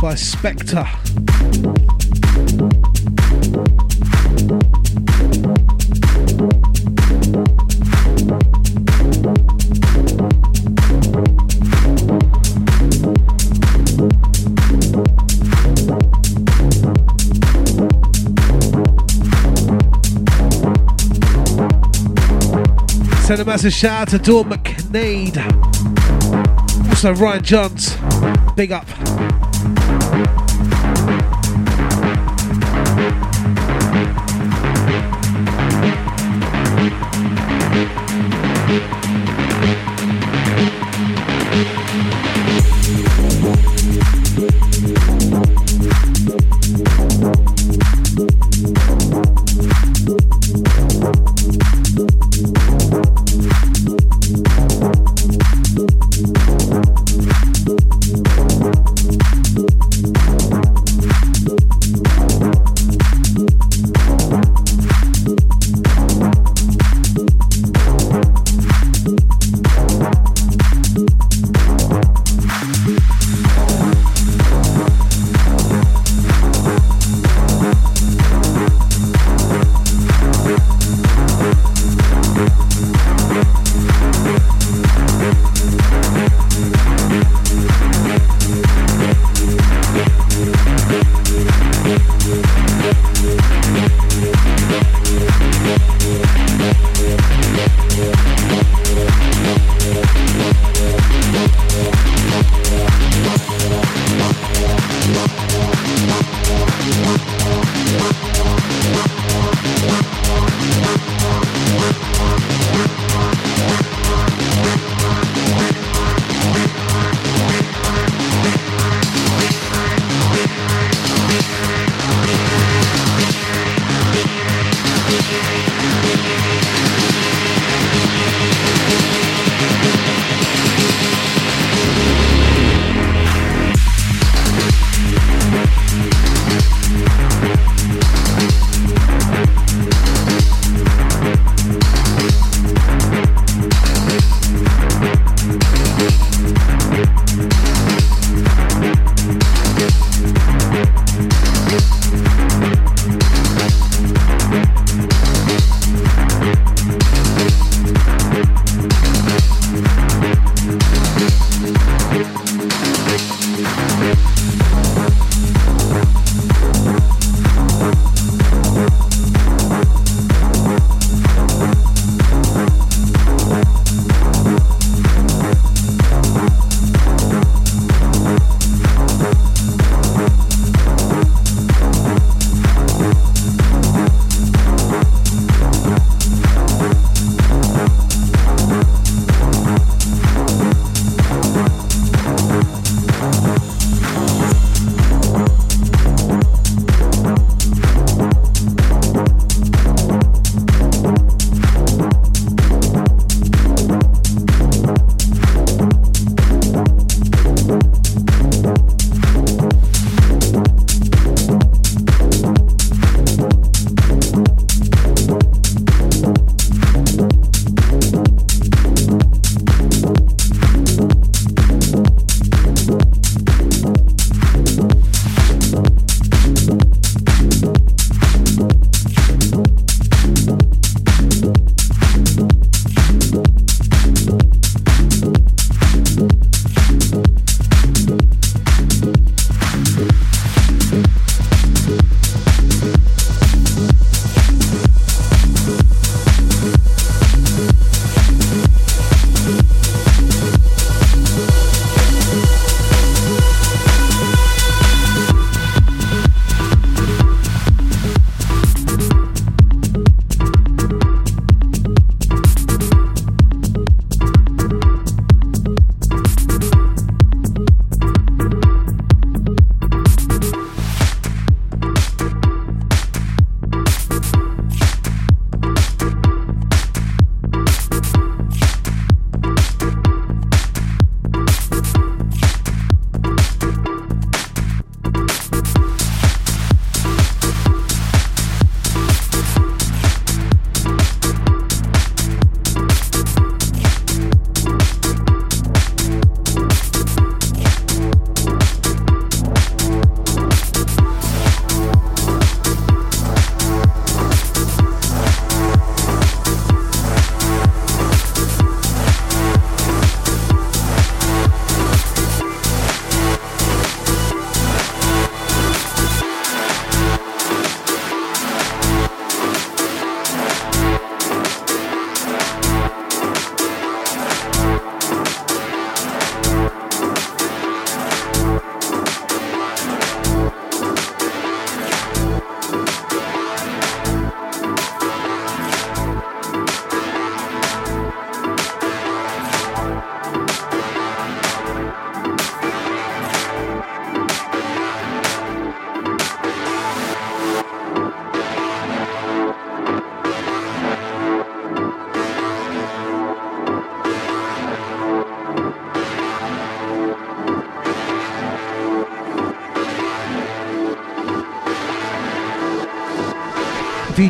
by 0.00 0.14
Spectre. 0.14 0.88
Send 23.24 23.40
a 23.40 23.44
massive 23.46 23.72
shout 23.72 24.02
out 24.02 24.08
to 24.10 24.18
Dawn 24.18 24.50
McNade. 24.50 25.38
Also 26.90 27.14
Ryan 27.14 27.42
Johns. 27.42 27.96
Big 28.54 28.70
up. 28.70 28.86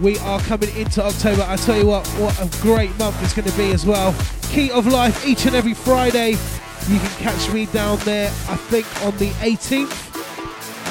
we 0.02 0.18
are 0.20 0.42
coming 0.42 0.76
into 0.76 1.02
October. 1.02 1.46
I 1.48 1.56
tell 1.56 1.78
you 1.78 1.86
what, 1.86 2.06
what 2.08 2.38
a 2.42 2.62
great 2.62 2.98
month 3.00 3.24
it's 3.24 3.34
going 3.34 3.50
to 3.50 3.56
be 3.58 3.72
as 3.72 3.86
well. 3.86 4.14
Key 4.50 4.70
of 4.72 4.86
Life 4.86 5.26
each 5.26 5.46
and 5.46 5.56
every 5.56 5.74
Friday. 5.74 6.32
You 6.32 7.00
can 7.00 7.10
catch 7.20 7.50
me 7.54 7.68
down 7.68 8.00
there. 8.00 8.28
I 8.50 8.58
think 8.58 8.86
on 9.06 9.16
the 9.18 9.30
18th. 9.30 10.08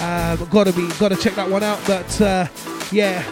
Um, 0.00 0.48
gotta 0.48 0.72
be, 0.72 0.88
gotta 0.98 1.16
check 1.16 1.34
that 1.34 1.50
one 1.50 1.62
out. 1.62 1.80
But 1.86 2.20
uh, 2.22 2.46
yeah, 2.90 3.22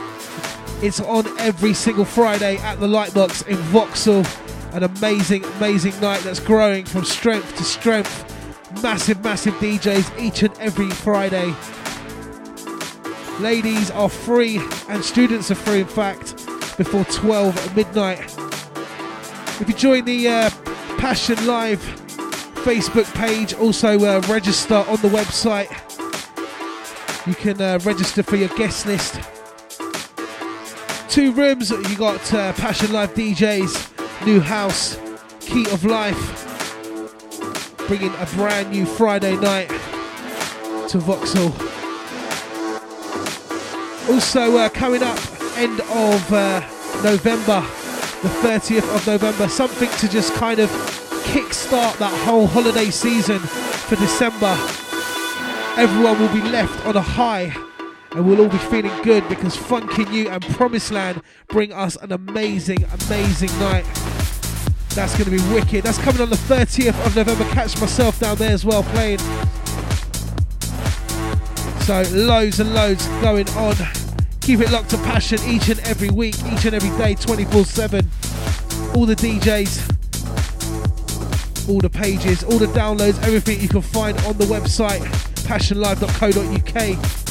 it's 0.82 1.00
on 1.00 1.26
every 1.38 1.72
single 1.72 2.04
Friday 2.04 2.58
at 2.58 2.78
the 2.78 2.88
Lightbox 2.88 3.46
in 3.46 3.56
Vauxhall. 3.56 4.26
An 4.72 4.82
amazing, 4.82 5.44
amazing 5.44 5.98
night 6.00 6.20
that's 6.20 6.40
growing 6.40 6.84
from 6.84 7.06
strength 7.06 7.56
to 7.56 7.64
strength. 7.64 8.22
Massive, 8.82 9.24
massive 9.24 9.54
DJs 9.54 10.20
each 10.20 10.42
and 10.42 10.52
every 10.58 10.90
Friday. 10.90 11.54
Ladies 13.40 13.90
are 13.90 14.08
free 14.08 14.58
and 14.88 15.04
students 15.04 15.50
are 15.50 15.56
free, 15.56 15.80
in 15.80 15.86
fact, 15.86 16.36
before 16.78 17.04
12 17.04 17.56
at 17.58 17.76
midnight. 17.76 18.18
If 19.60 19.66
you 19.68 19.74
join 19.74 20.06
the 20.06 20.28
uh, 20.28 20.50
Passion 20.96 21.46
Live 21.46 21.80
Facebook 22.64 23.12
page, 23.14 23.52
also 23.52 23.98
uh, 23.98 24.22
register 24.26 24.76
on 24.76 24.96
the 25.02 25.08
website. 25.08 25.68
You 27.26 27.34
can 27.34 27.60
uh, 27.60 27.78
register 27.84 28.22
for 28.22 28.36
your 28.36 28.48
guest 28.56 28.86
list. 28.86 29.20
Two 31.10 31.32
rooms, 31.32 31.70
you 31.70 31.96
got 31.96 32.32
uh, 32.32 32.54
Passion 32.54 32.92
Live 32.92 33.12
DJs, 33.12 34.24
New 34.24 34.40
House, 34.40 34.98
Key 35.40 35.66
of 35.70 35.84
Life, 35.84 36.46
bringing 37.86 38.14
a 38.14 38.26
brand 38.34 38.70
new 38.70 38.86
Friday 38.86 39.36
night 39.36 39.68
to 40.88 40.98
Vauxhall. 40.98 41.65
Also, 44.08 44.56
uh, 44.56 44.68
coming 44.68 45.02
up, 45.02 45.18
end 45.56 45.80
of 45.80 46.32
uh, 46.32 46.60
November, 47.02 47.60
the 48.22 48.28
30th 48.40 48.94
of 48.94 49.06
November, 49.06 49.48
something 49.48 49.90
to 49.98 50.08
just 50.08 50.32
kind 50.34 50.60
of 50.60 50.70
kickstart 51.24 51.98
that 51.98 52.12
whole 52.24 52.46
holiday 52.46 52.88
season 52.90 53.40
for 53.40 53.96
December. 53.96 54.56
Everyone 55.76 56.20
will 56.20 56.32
be 56.32 56.40
left 56.40 56.86
on 56.86 56.96
a 56.96 57.02
high 57.02 57.52
and 58.12 58.26
we'll 58.26 58.40
all 58.40 58.48
be 58.48 58.58
feeling 58.58 59.02
good 59.02 59.28
because 59.28 59.56
Funky 59.56 60.04
New 60.04 60.28
and 60.28 60.42
Promised 60.50 60.92
Land 60.92 61.20
bring 61.48 61.72
us 61.72 61.96
an 61.96 62.12
amazing, 62.12 62.84
amazing 62.84 63.50
night. 63.58 63.84
That's 64.90 65.12
going 65.18 65.24
to 65.24 65.30
be 65.30 65.54
wicked. 65.54 65.84
That's 65.84 65.98
coming 65.98 66.22
on 66.22 66.30
the 66.30 66.36
30th 66.36 67.04
of 67.04 67.16
November. 67.16 67.44
Catch 67.50 67.78
myself 67.80 68.20
down 68.20 68.36
there 68.36 68.52
as 68.52 68.64
well 68.64 68.84
playing. 68.84 69.18
So 71.86 72.02
loads 72.10 72.58
and 72.58 72.74
loads 72.74 73.06
going 73.22 73.48
on. 73.50 73.76
Keep 74.40 74.58
it 74.58 74.72
locked 74.72 74.90
to 74.90 74.96
passion 74.96 75.38
each 75.46 75.68
and 75.68 75.78
every 75.86 76.10
week, 76.10 76.34
each 76.52 76.64
and 76.64 76.74
every 76.74 76.90
day, 76.98 77.14
24-7. 77.14 78.96
All 78.96 79.06
the 79.06 79.14
DJs, 79.14 79.92
all 81.68 81.78
the 81.78 81.88
pages, 81.88 82.42
all 82.42 82.58
the 82.58 82.66
downloads, 82.66 83.22
everything 83.22 83.60
you 83.60 83.68
can 83.68 83.82
find 83.82 84.18
on 84.22 84.36
the 84.36 84.46
website, 84.46 84.98
passionlive.co.uk. 85.46 87.25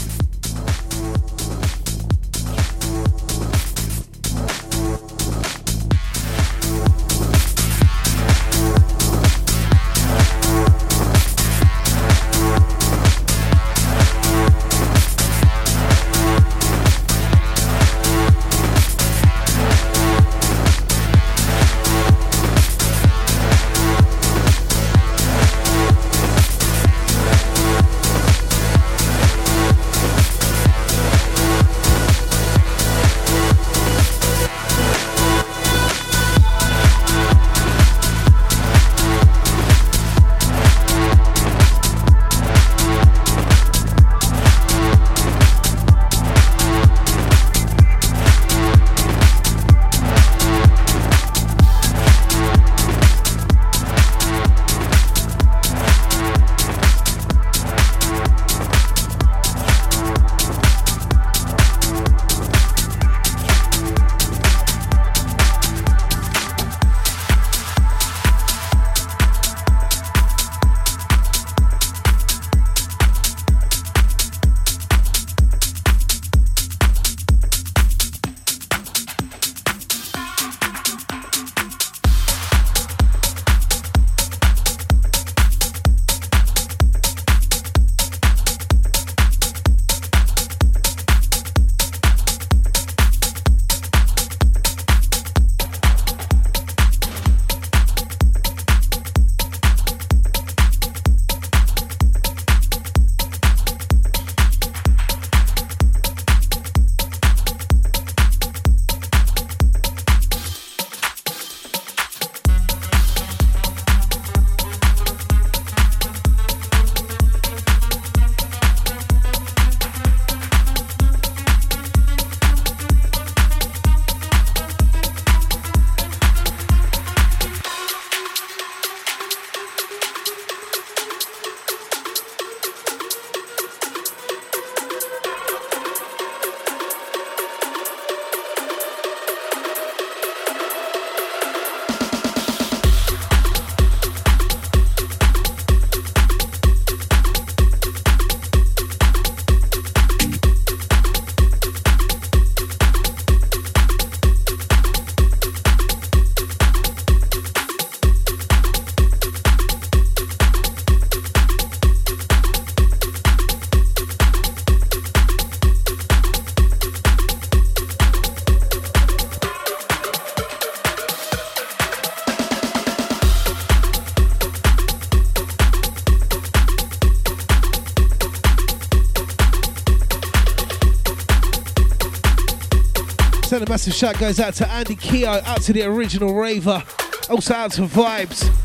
massive 183.86 183.99
shout 183.99 184.20
goes 184.20 184.40
out 184.40 184.56
to 184.56 184.68
Andy 184.72 184.95
Keogh, 184.95 185.41
out 185.45 185.62
to 185.62 185.74
the 185.74 185.84
original 185.84 186.34
raver, 186.34 186.82
also 187.30 187.53
out 187.53 187.72
to 187.74 187.82
Vibes. 187.82 188.65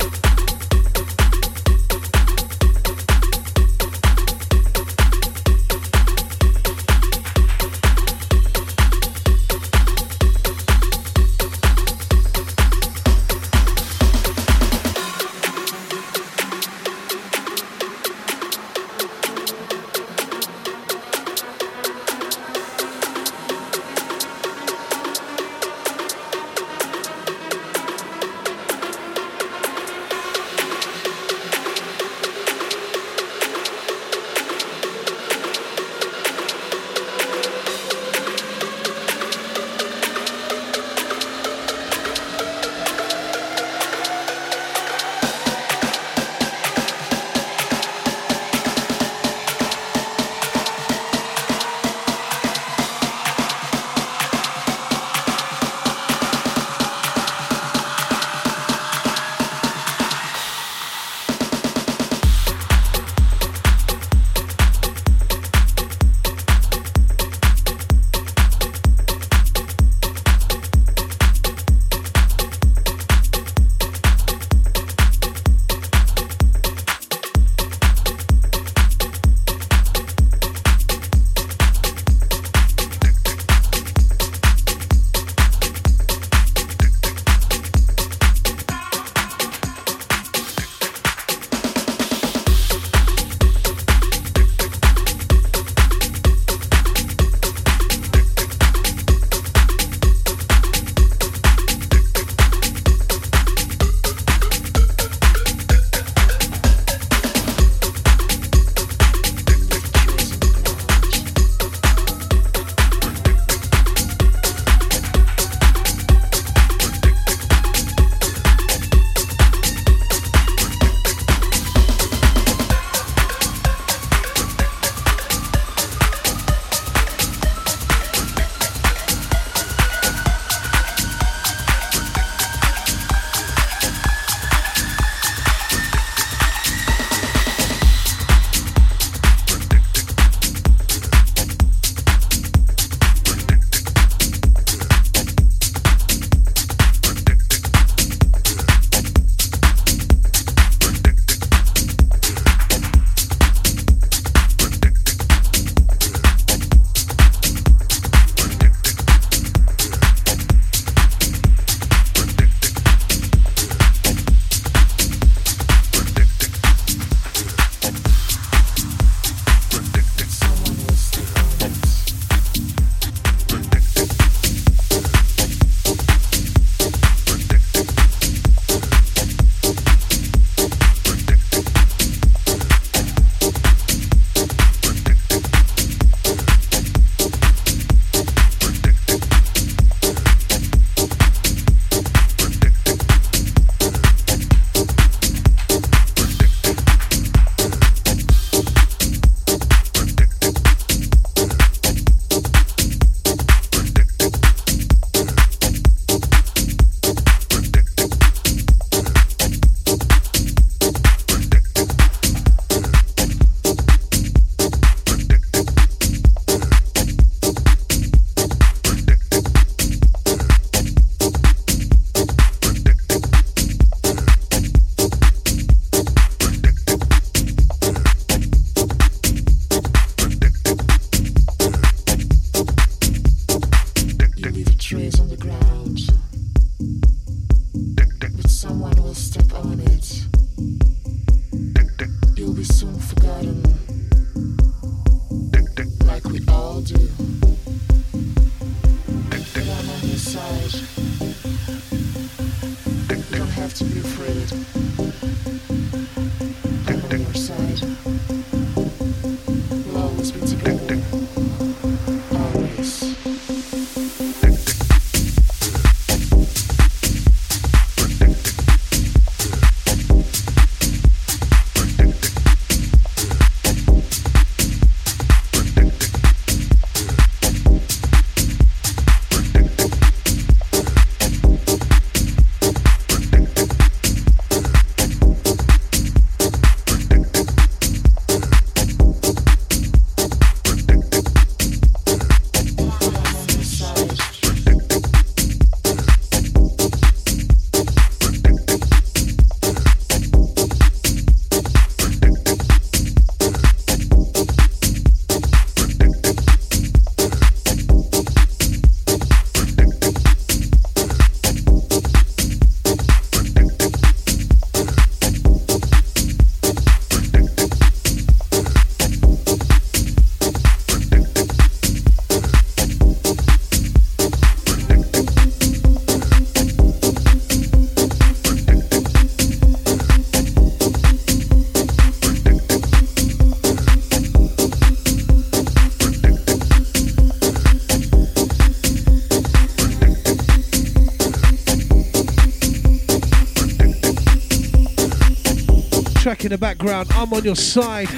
Background, 346.80 347.12
I'm 347.12 347.30
on 347.34 347.44
your 347.44 347.56
side 347.56 348.08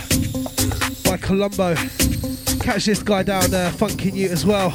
by 1.05 1.17
Colombo. 1.17 1.75
Catch 2.61 2.85
this 2.85 3.03
guy 3.03 3.25
down 3.25 3.51
there, 3.51 3.73
funking 3.73 4.15
you 4.15 4.29
as 4.29 4.47
well. 4.47 4.71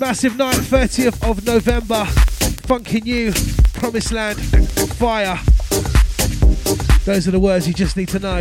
Massive 0.00 0.36
night, 0.36 0.56
30th 0.56 1.30
of 1.30 1.46
November. 1.46 2.04
Funking 2.66 3.06
you, 3.06 3.32
Promised 3.74 4.10
Land, 4.10 4.40
Fire. 4.96 5.38
Those 7.04 7.28
are 7.28 7.30
the 7.30 7.38
words 7.38 7.68
you 7.68 7.74
just 7.74 7.96
need 7.96 8.08
to 8.08 8.18
know. 8.18 8.38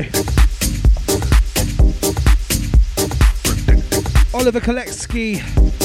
Oliver 4.34 4.62
Koletzki, 4.62 5.44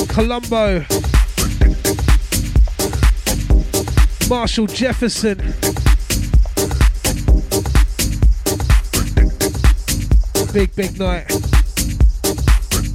Colombo, 0.08 0.86
Marshall 4.30 4.68
Jefferson. 4.68 5.85
Big, 10.56 10.74
big 10.74 10.98
night. 10.98 11.28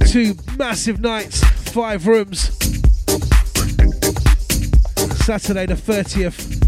Two 0.08 0.34
massive 0.58 0.98
nights, 0.98 1.44
five 1.70 2.08
rooms. 2.08 2.40
Saturday 5.24 5.66
the 5.66 5.74
30th. 5.74 6.58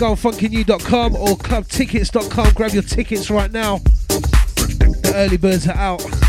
Go 0.00 0.10
on 0.10 0.16
funkinew.com 0.16 1.14
or 1.14 1.36
clubtickets.com. 1.36 2.52
Grab 2.54 2.72
your 2.72 2.82
tickets 2.82 3.30
right 3.30 3.52
now. 3.52 3.78
The 3.78 5.12
early 5.14 5.36
birds 5.36 5.68
are 5.68 5.76
out. 5.76 6.19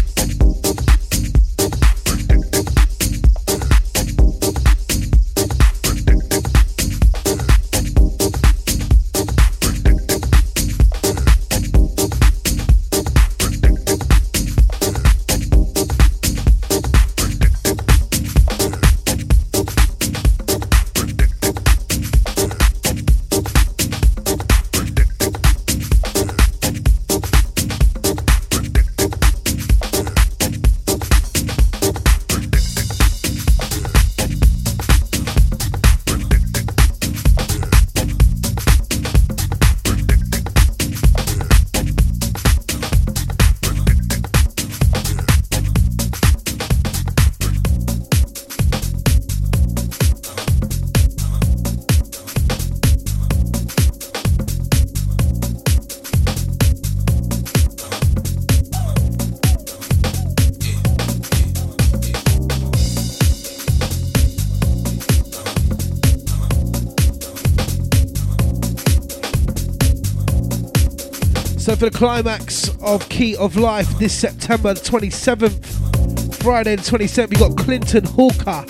For 71.81 71.89
the 71.89 71.97
climax 71.97 72.69
of 72.81 73.09
Key 73.09 73.35
of 73.37 73.55
Life 73.55 73.97
this 73.97 74.13
September 74.13 74.75
27th, 74.75 76.35
Friday 76.35 76.75
the 76.75 76.83
27th, 76.83 77.29
we 77.31 77.37
got 77.37 77.57
Clinton 77.57 78.03
Hawker, 78.05 78.63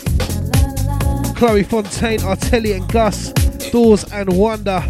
Chloe 1.36 1.64
Fontaine, 1.64 2.20
Artelli 2.20 2.74
and 2.74 2.88
Gus, 2.90 3.34
Doors 3.70 4.06
and 4.14 4.38
Wonder. 4.38 4.82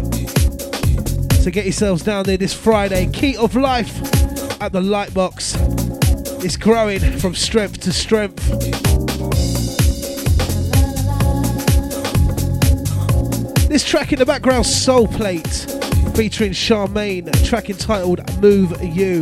So 1.42 1.50
get 1.50 1.64
yourselves 1.64 2.04
down 2.04 2.22
there 2.22 2.36
this 2.36 2.54
Friday. 2.54 3.10
Key 3.10 3.36
of 3.38 3.56
Life 3.56 3.92
at 4.62 4.70
the 4.70 4.80
Lightbox. 4.80 6.44
It's 6.44 6.56
growing 6.56 7.00
from 7.18 7.34
strength 7.34 7.80
to 7.80 7.92
strength. 7.92 8.48
This 13.68 13.82
track 13.84 14.12
in 14.12 14.20
the 14.20 14.26
background, 14.26 14.66
Soul 14.66 15.08
Plate, 15.08 15.71
featuring 16.14 16.52
Charmaine, 16.52 17.30
track 17.44 17.68
entitled 17.70 18.20
Move 18.40 18.70
You. 18.82 19.20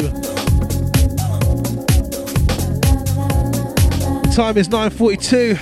Time 4.33 4.57
is 4.57 4.69
9.42, 4.69 5.57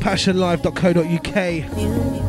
passionlive.co.uk. 0.00 2.27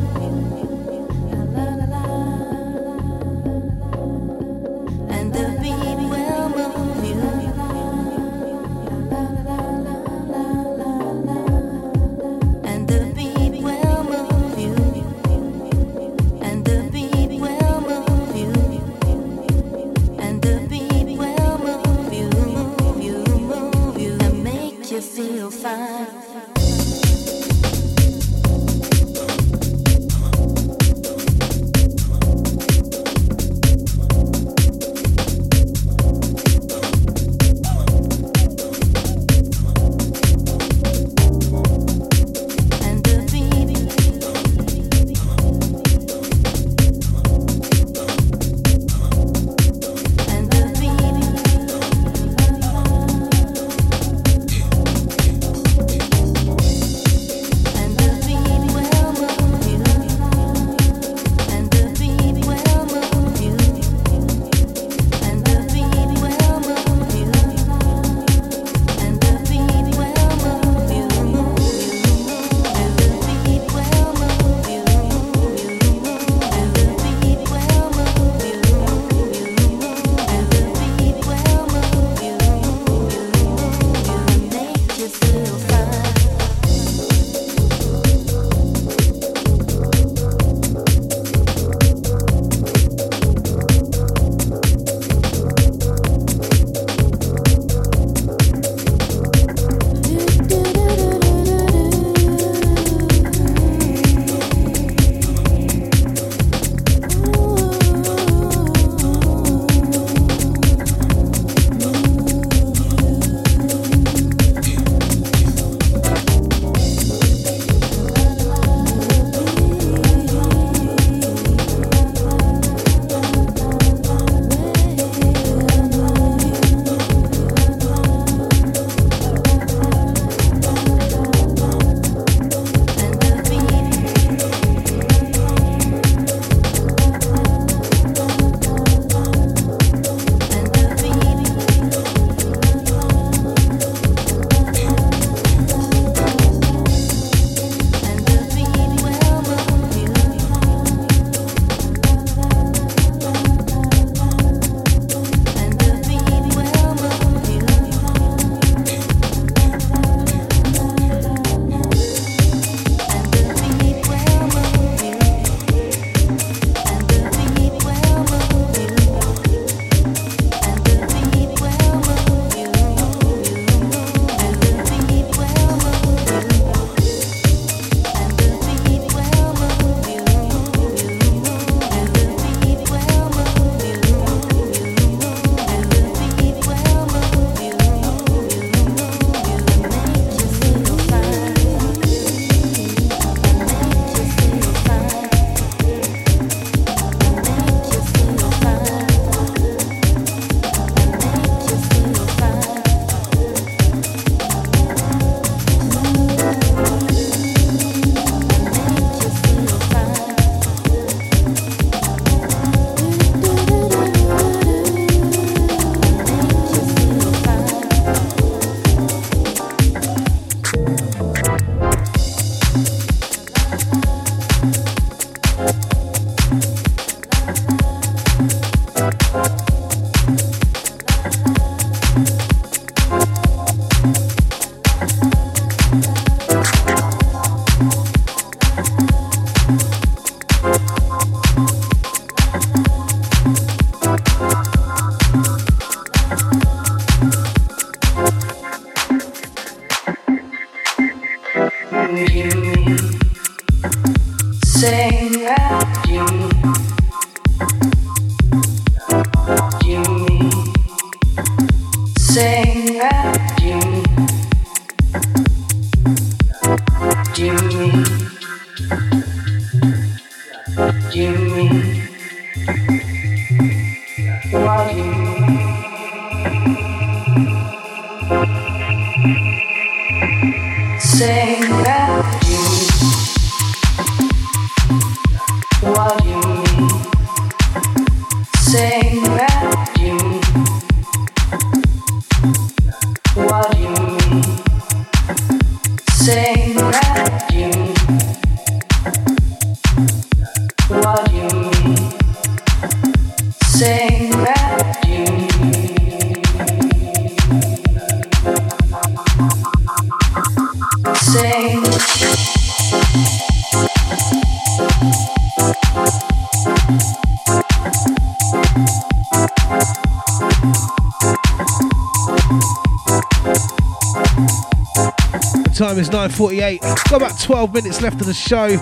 48. 326.40 326.80
Got 326.80 327.12
about 327.12 327.38
12 327.38 327.74
minutes 327.74 328.00
left 328.00 328.18
of 328.22 328.26
the 328.26 328.32
show. 328.32 328.78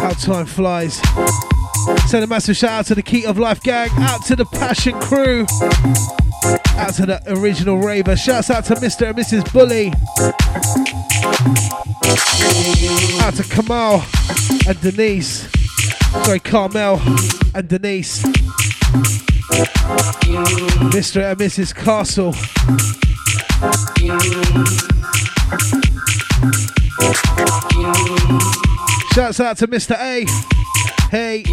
How 0.00 0.14
time 0.18 0.46
flies. 0.46 0.94
Send 2.08 2.24
a 2.24 2.26
massive 2.26 2.56
shout 2.56 2.70
out 2.70 2.86
to 2.86 2.94
the 2.94 3.02
Key 3.02 3.26
of 3.26 3.36
Life 3.38 3.62
gang, 3.62 3.90
out 3.98 4.24
to 4.24 4.34
the 4.34 4.46
Passion 4.46 4.98
crew, 4.98 5.42
out 6.78 6.94
to 6.94 7.04
the 7.04 7.20
original 7.26 7.76
raver. 7.76 8.16
Shouts 8.16 8.48
out 8.48 8.64
to 8.64 8.76
Mr. 8.76 9.10
and 9.10 9.18
Mrs. 9.18 9.52
Bully. 9.52 9.88
Out 13.22 13.34
to 13.34 13.42
Kamal 13.42 14.02
and 14.66 14.80
Denise. 14.80 15.46
Sorry, 16.24 16.40
Carmel 16.40 16.98
and 17.54 17.68
Denise. 17.68 18.22
Mr. 20.94 21.30
and 21.30 21.38
Mrs. 21.38 21.74
Castle. 21.74 22.34
Shouts 29.14 29.38
out 29.38 29.56
to 29.58 29.68
Mr. 29.68 29.94
A. 29.96 30.26
Hey. 31.08 31.44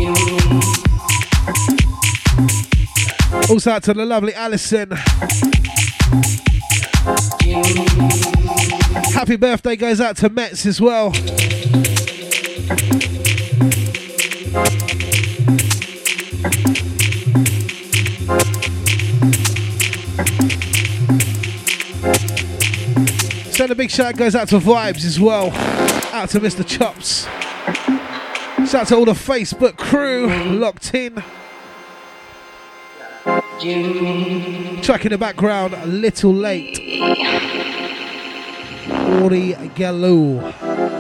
Also 3.52 3.70
out 3.70 3.84
to 3.84 3.94
the 3.94 4.04
lovely 4.04 4.34
Alison. 4.34 4.90
Happy 9.14 9.36
birthday 9.36 9.76
goes 9.76 10.02
out 10.02 10.18
to 10.18 10.30
Mets 10.30 10.66
as 10.66 10.82
well. 10.82 11.14
Send 23.54 23.72
a 23.72 23.76
big 23.76 23.92
shout 23.92 24.18
goes 24.18 24.34
out 24.34 24.48
to 24.48 24.58
Vibes 24.58 25.06
as 25.06 25.20
well. 25.20 25.52
Out 26.12 26.30
to 26.30 26.40
Mr. 26.40 26.66
Chops. 26.66 27.28
Shout 28.72 28.84
out 28.84 28.88
to 28.88 28.96
all 28.96 29.04
the 29.04 29.12
Facebook 29.12 29.76
crew 29.76 30.28
locked 30.46 30.96
in. 30.96 31.16
Track 34.82 35.04
in 35.04 35.12
the 35.12 35.18
background, 35.18 35.74
a 35.74 35.86
little 35.86 36.34
late. 36.34 36.80
Ori 39.20 39.56
Galoo. 39.76 40.40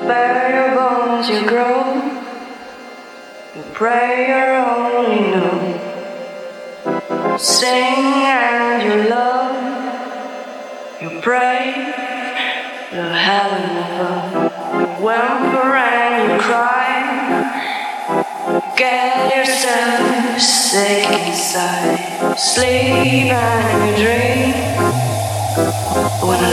Bare 0.05 0.49
your 0.53 0.75
bones 0.75 1.29
you 1.29 1.47
grow. 1.47 1.95
You 3.55 3.63
pray 3.71 4.27
your 4.27 4.57
only 4.67 5.31
know. 5.31 5.57
Sing 7.37 7.71
and 7.71 8.83
you 8.83 9.09
love. 9.09 9.55
You 11.01 11.21
pray 11.21 11.73
to 12.91 13.01
heaven 13.13 13.63
above. 13.77 14.51
You 14.73 14.87
whimper 15.05 15.77
and 15.77 16.33
you 16.33 16.37
cry. 16.37 16.70
Get 18.75 19.35
yourself 19.35 20.41
sick 20.41 21.07
inside. 21.07 22.35
Sleep 22.37 23.31
and 23.31 23.95
dream. 23.95 24.51
When 26.27 26.39
a 26.43 26.51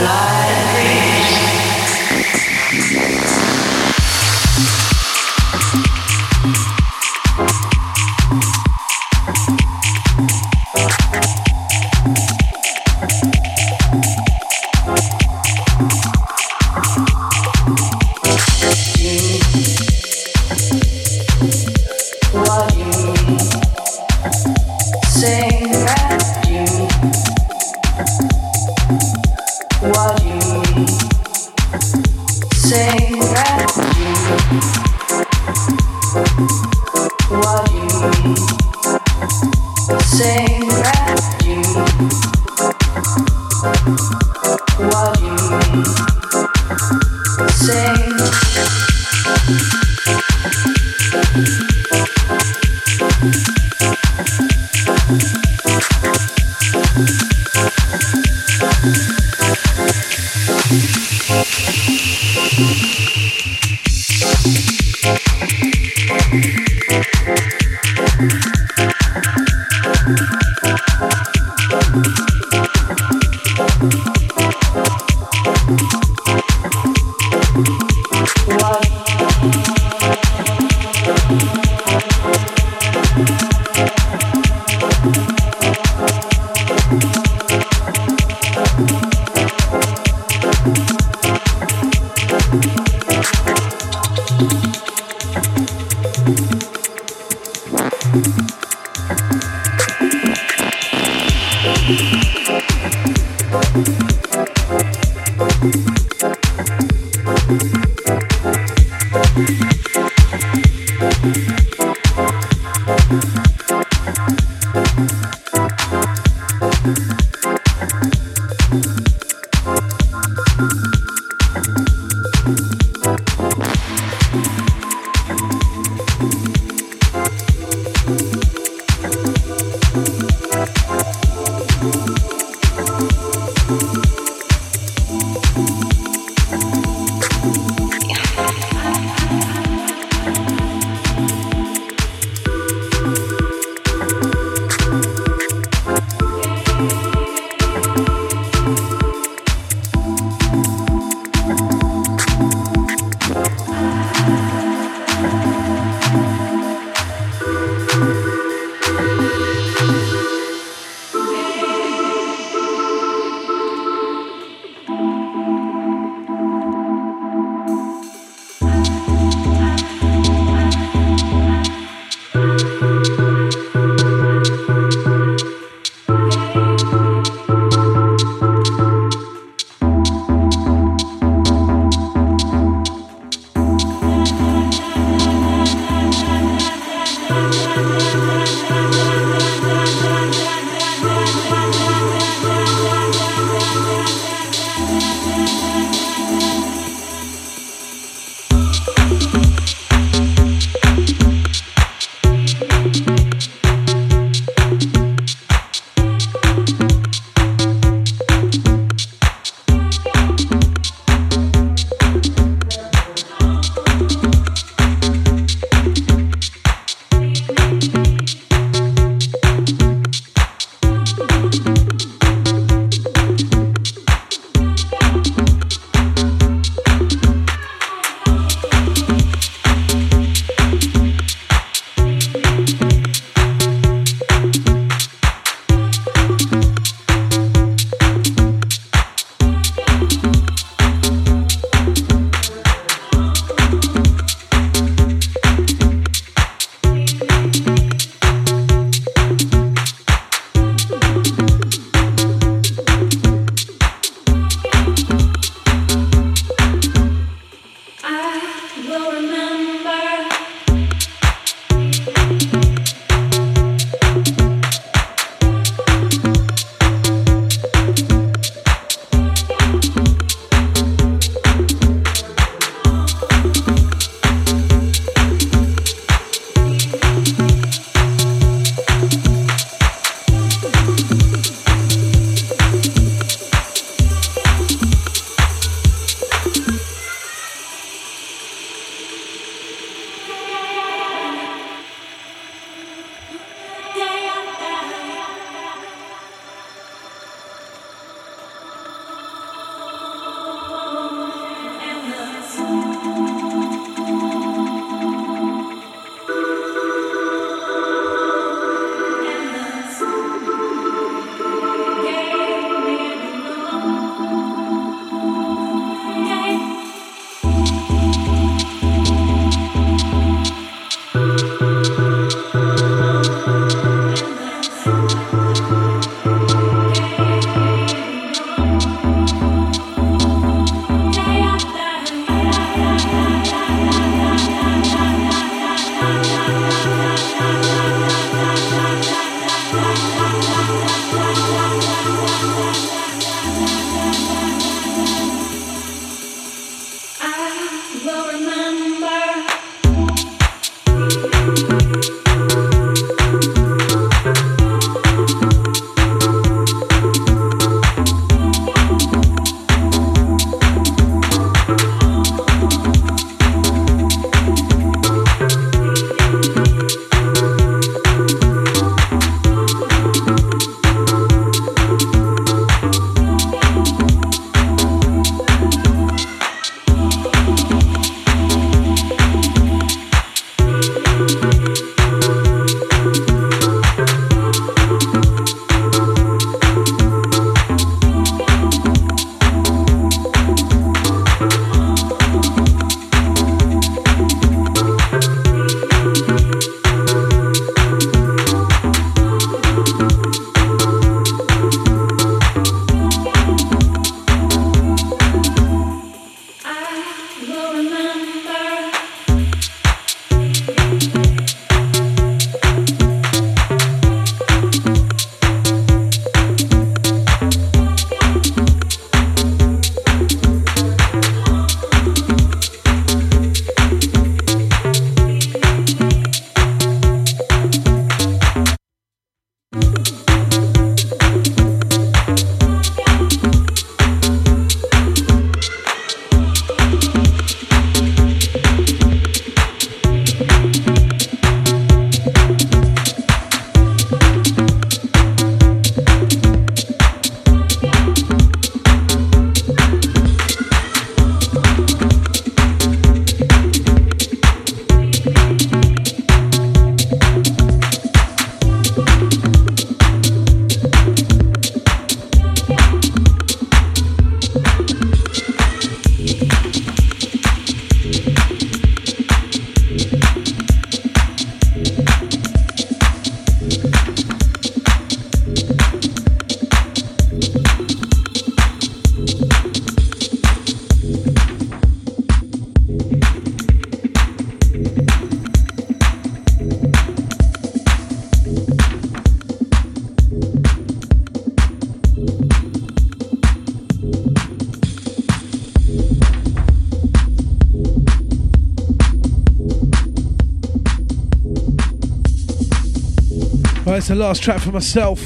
the 504.09 504.15
last 504.15 504.41
track 504.41 504.59
for 504.59 504.71
myself. 504.71 505.21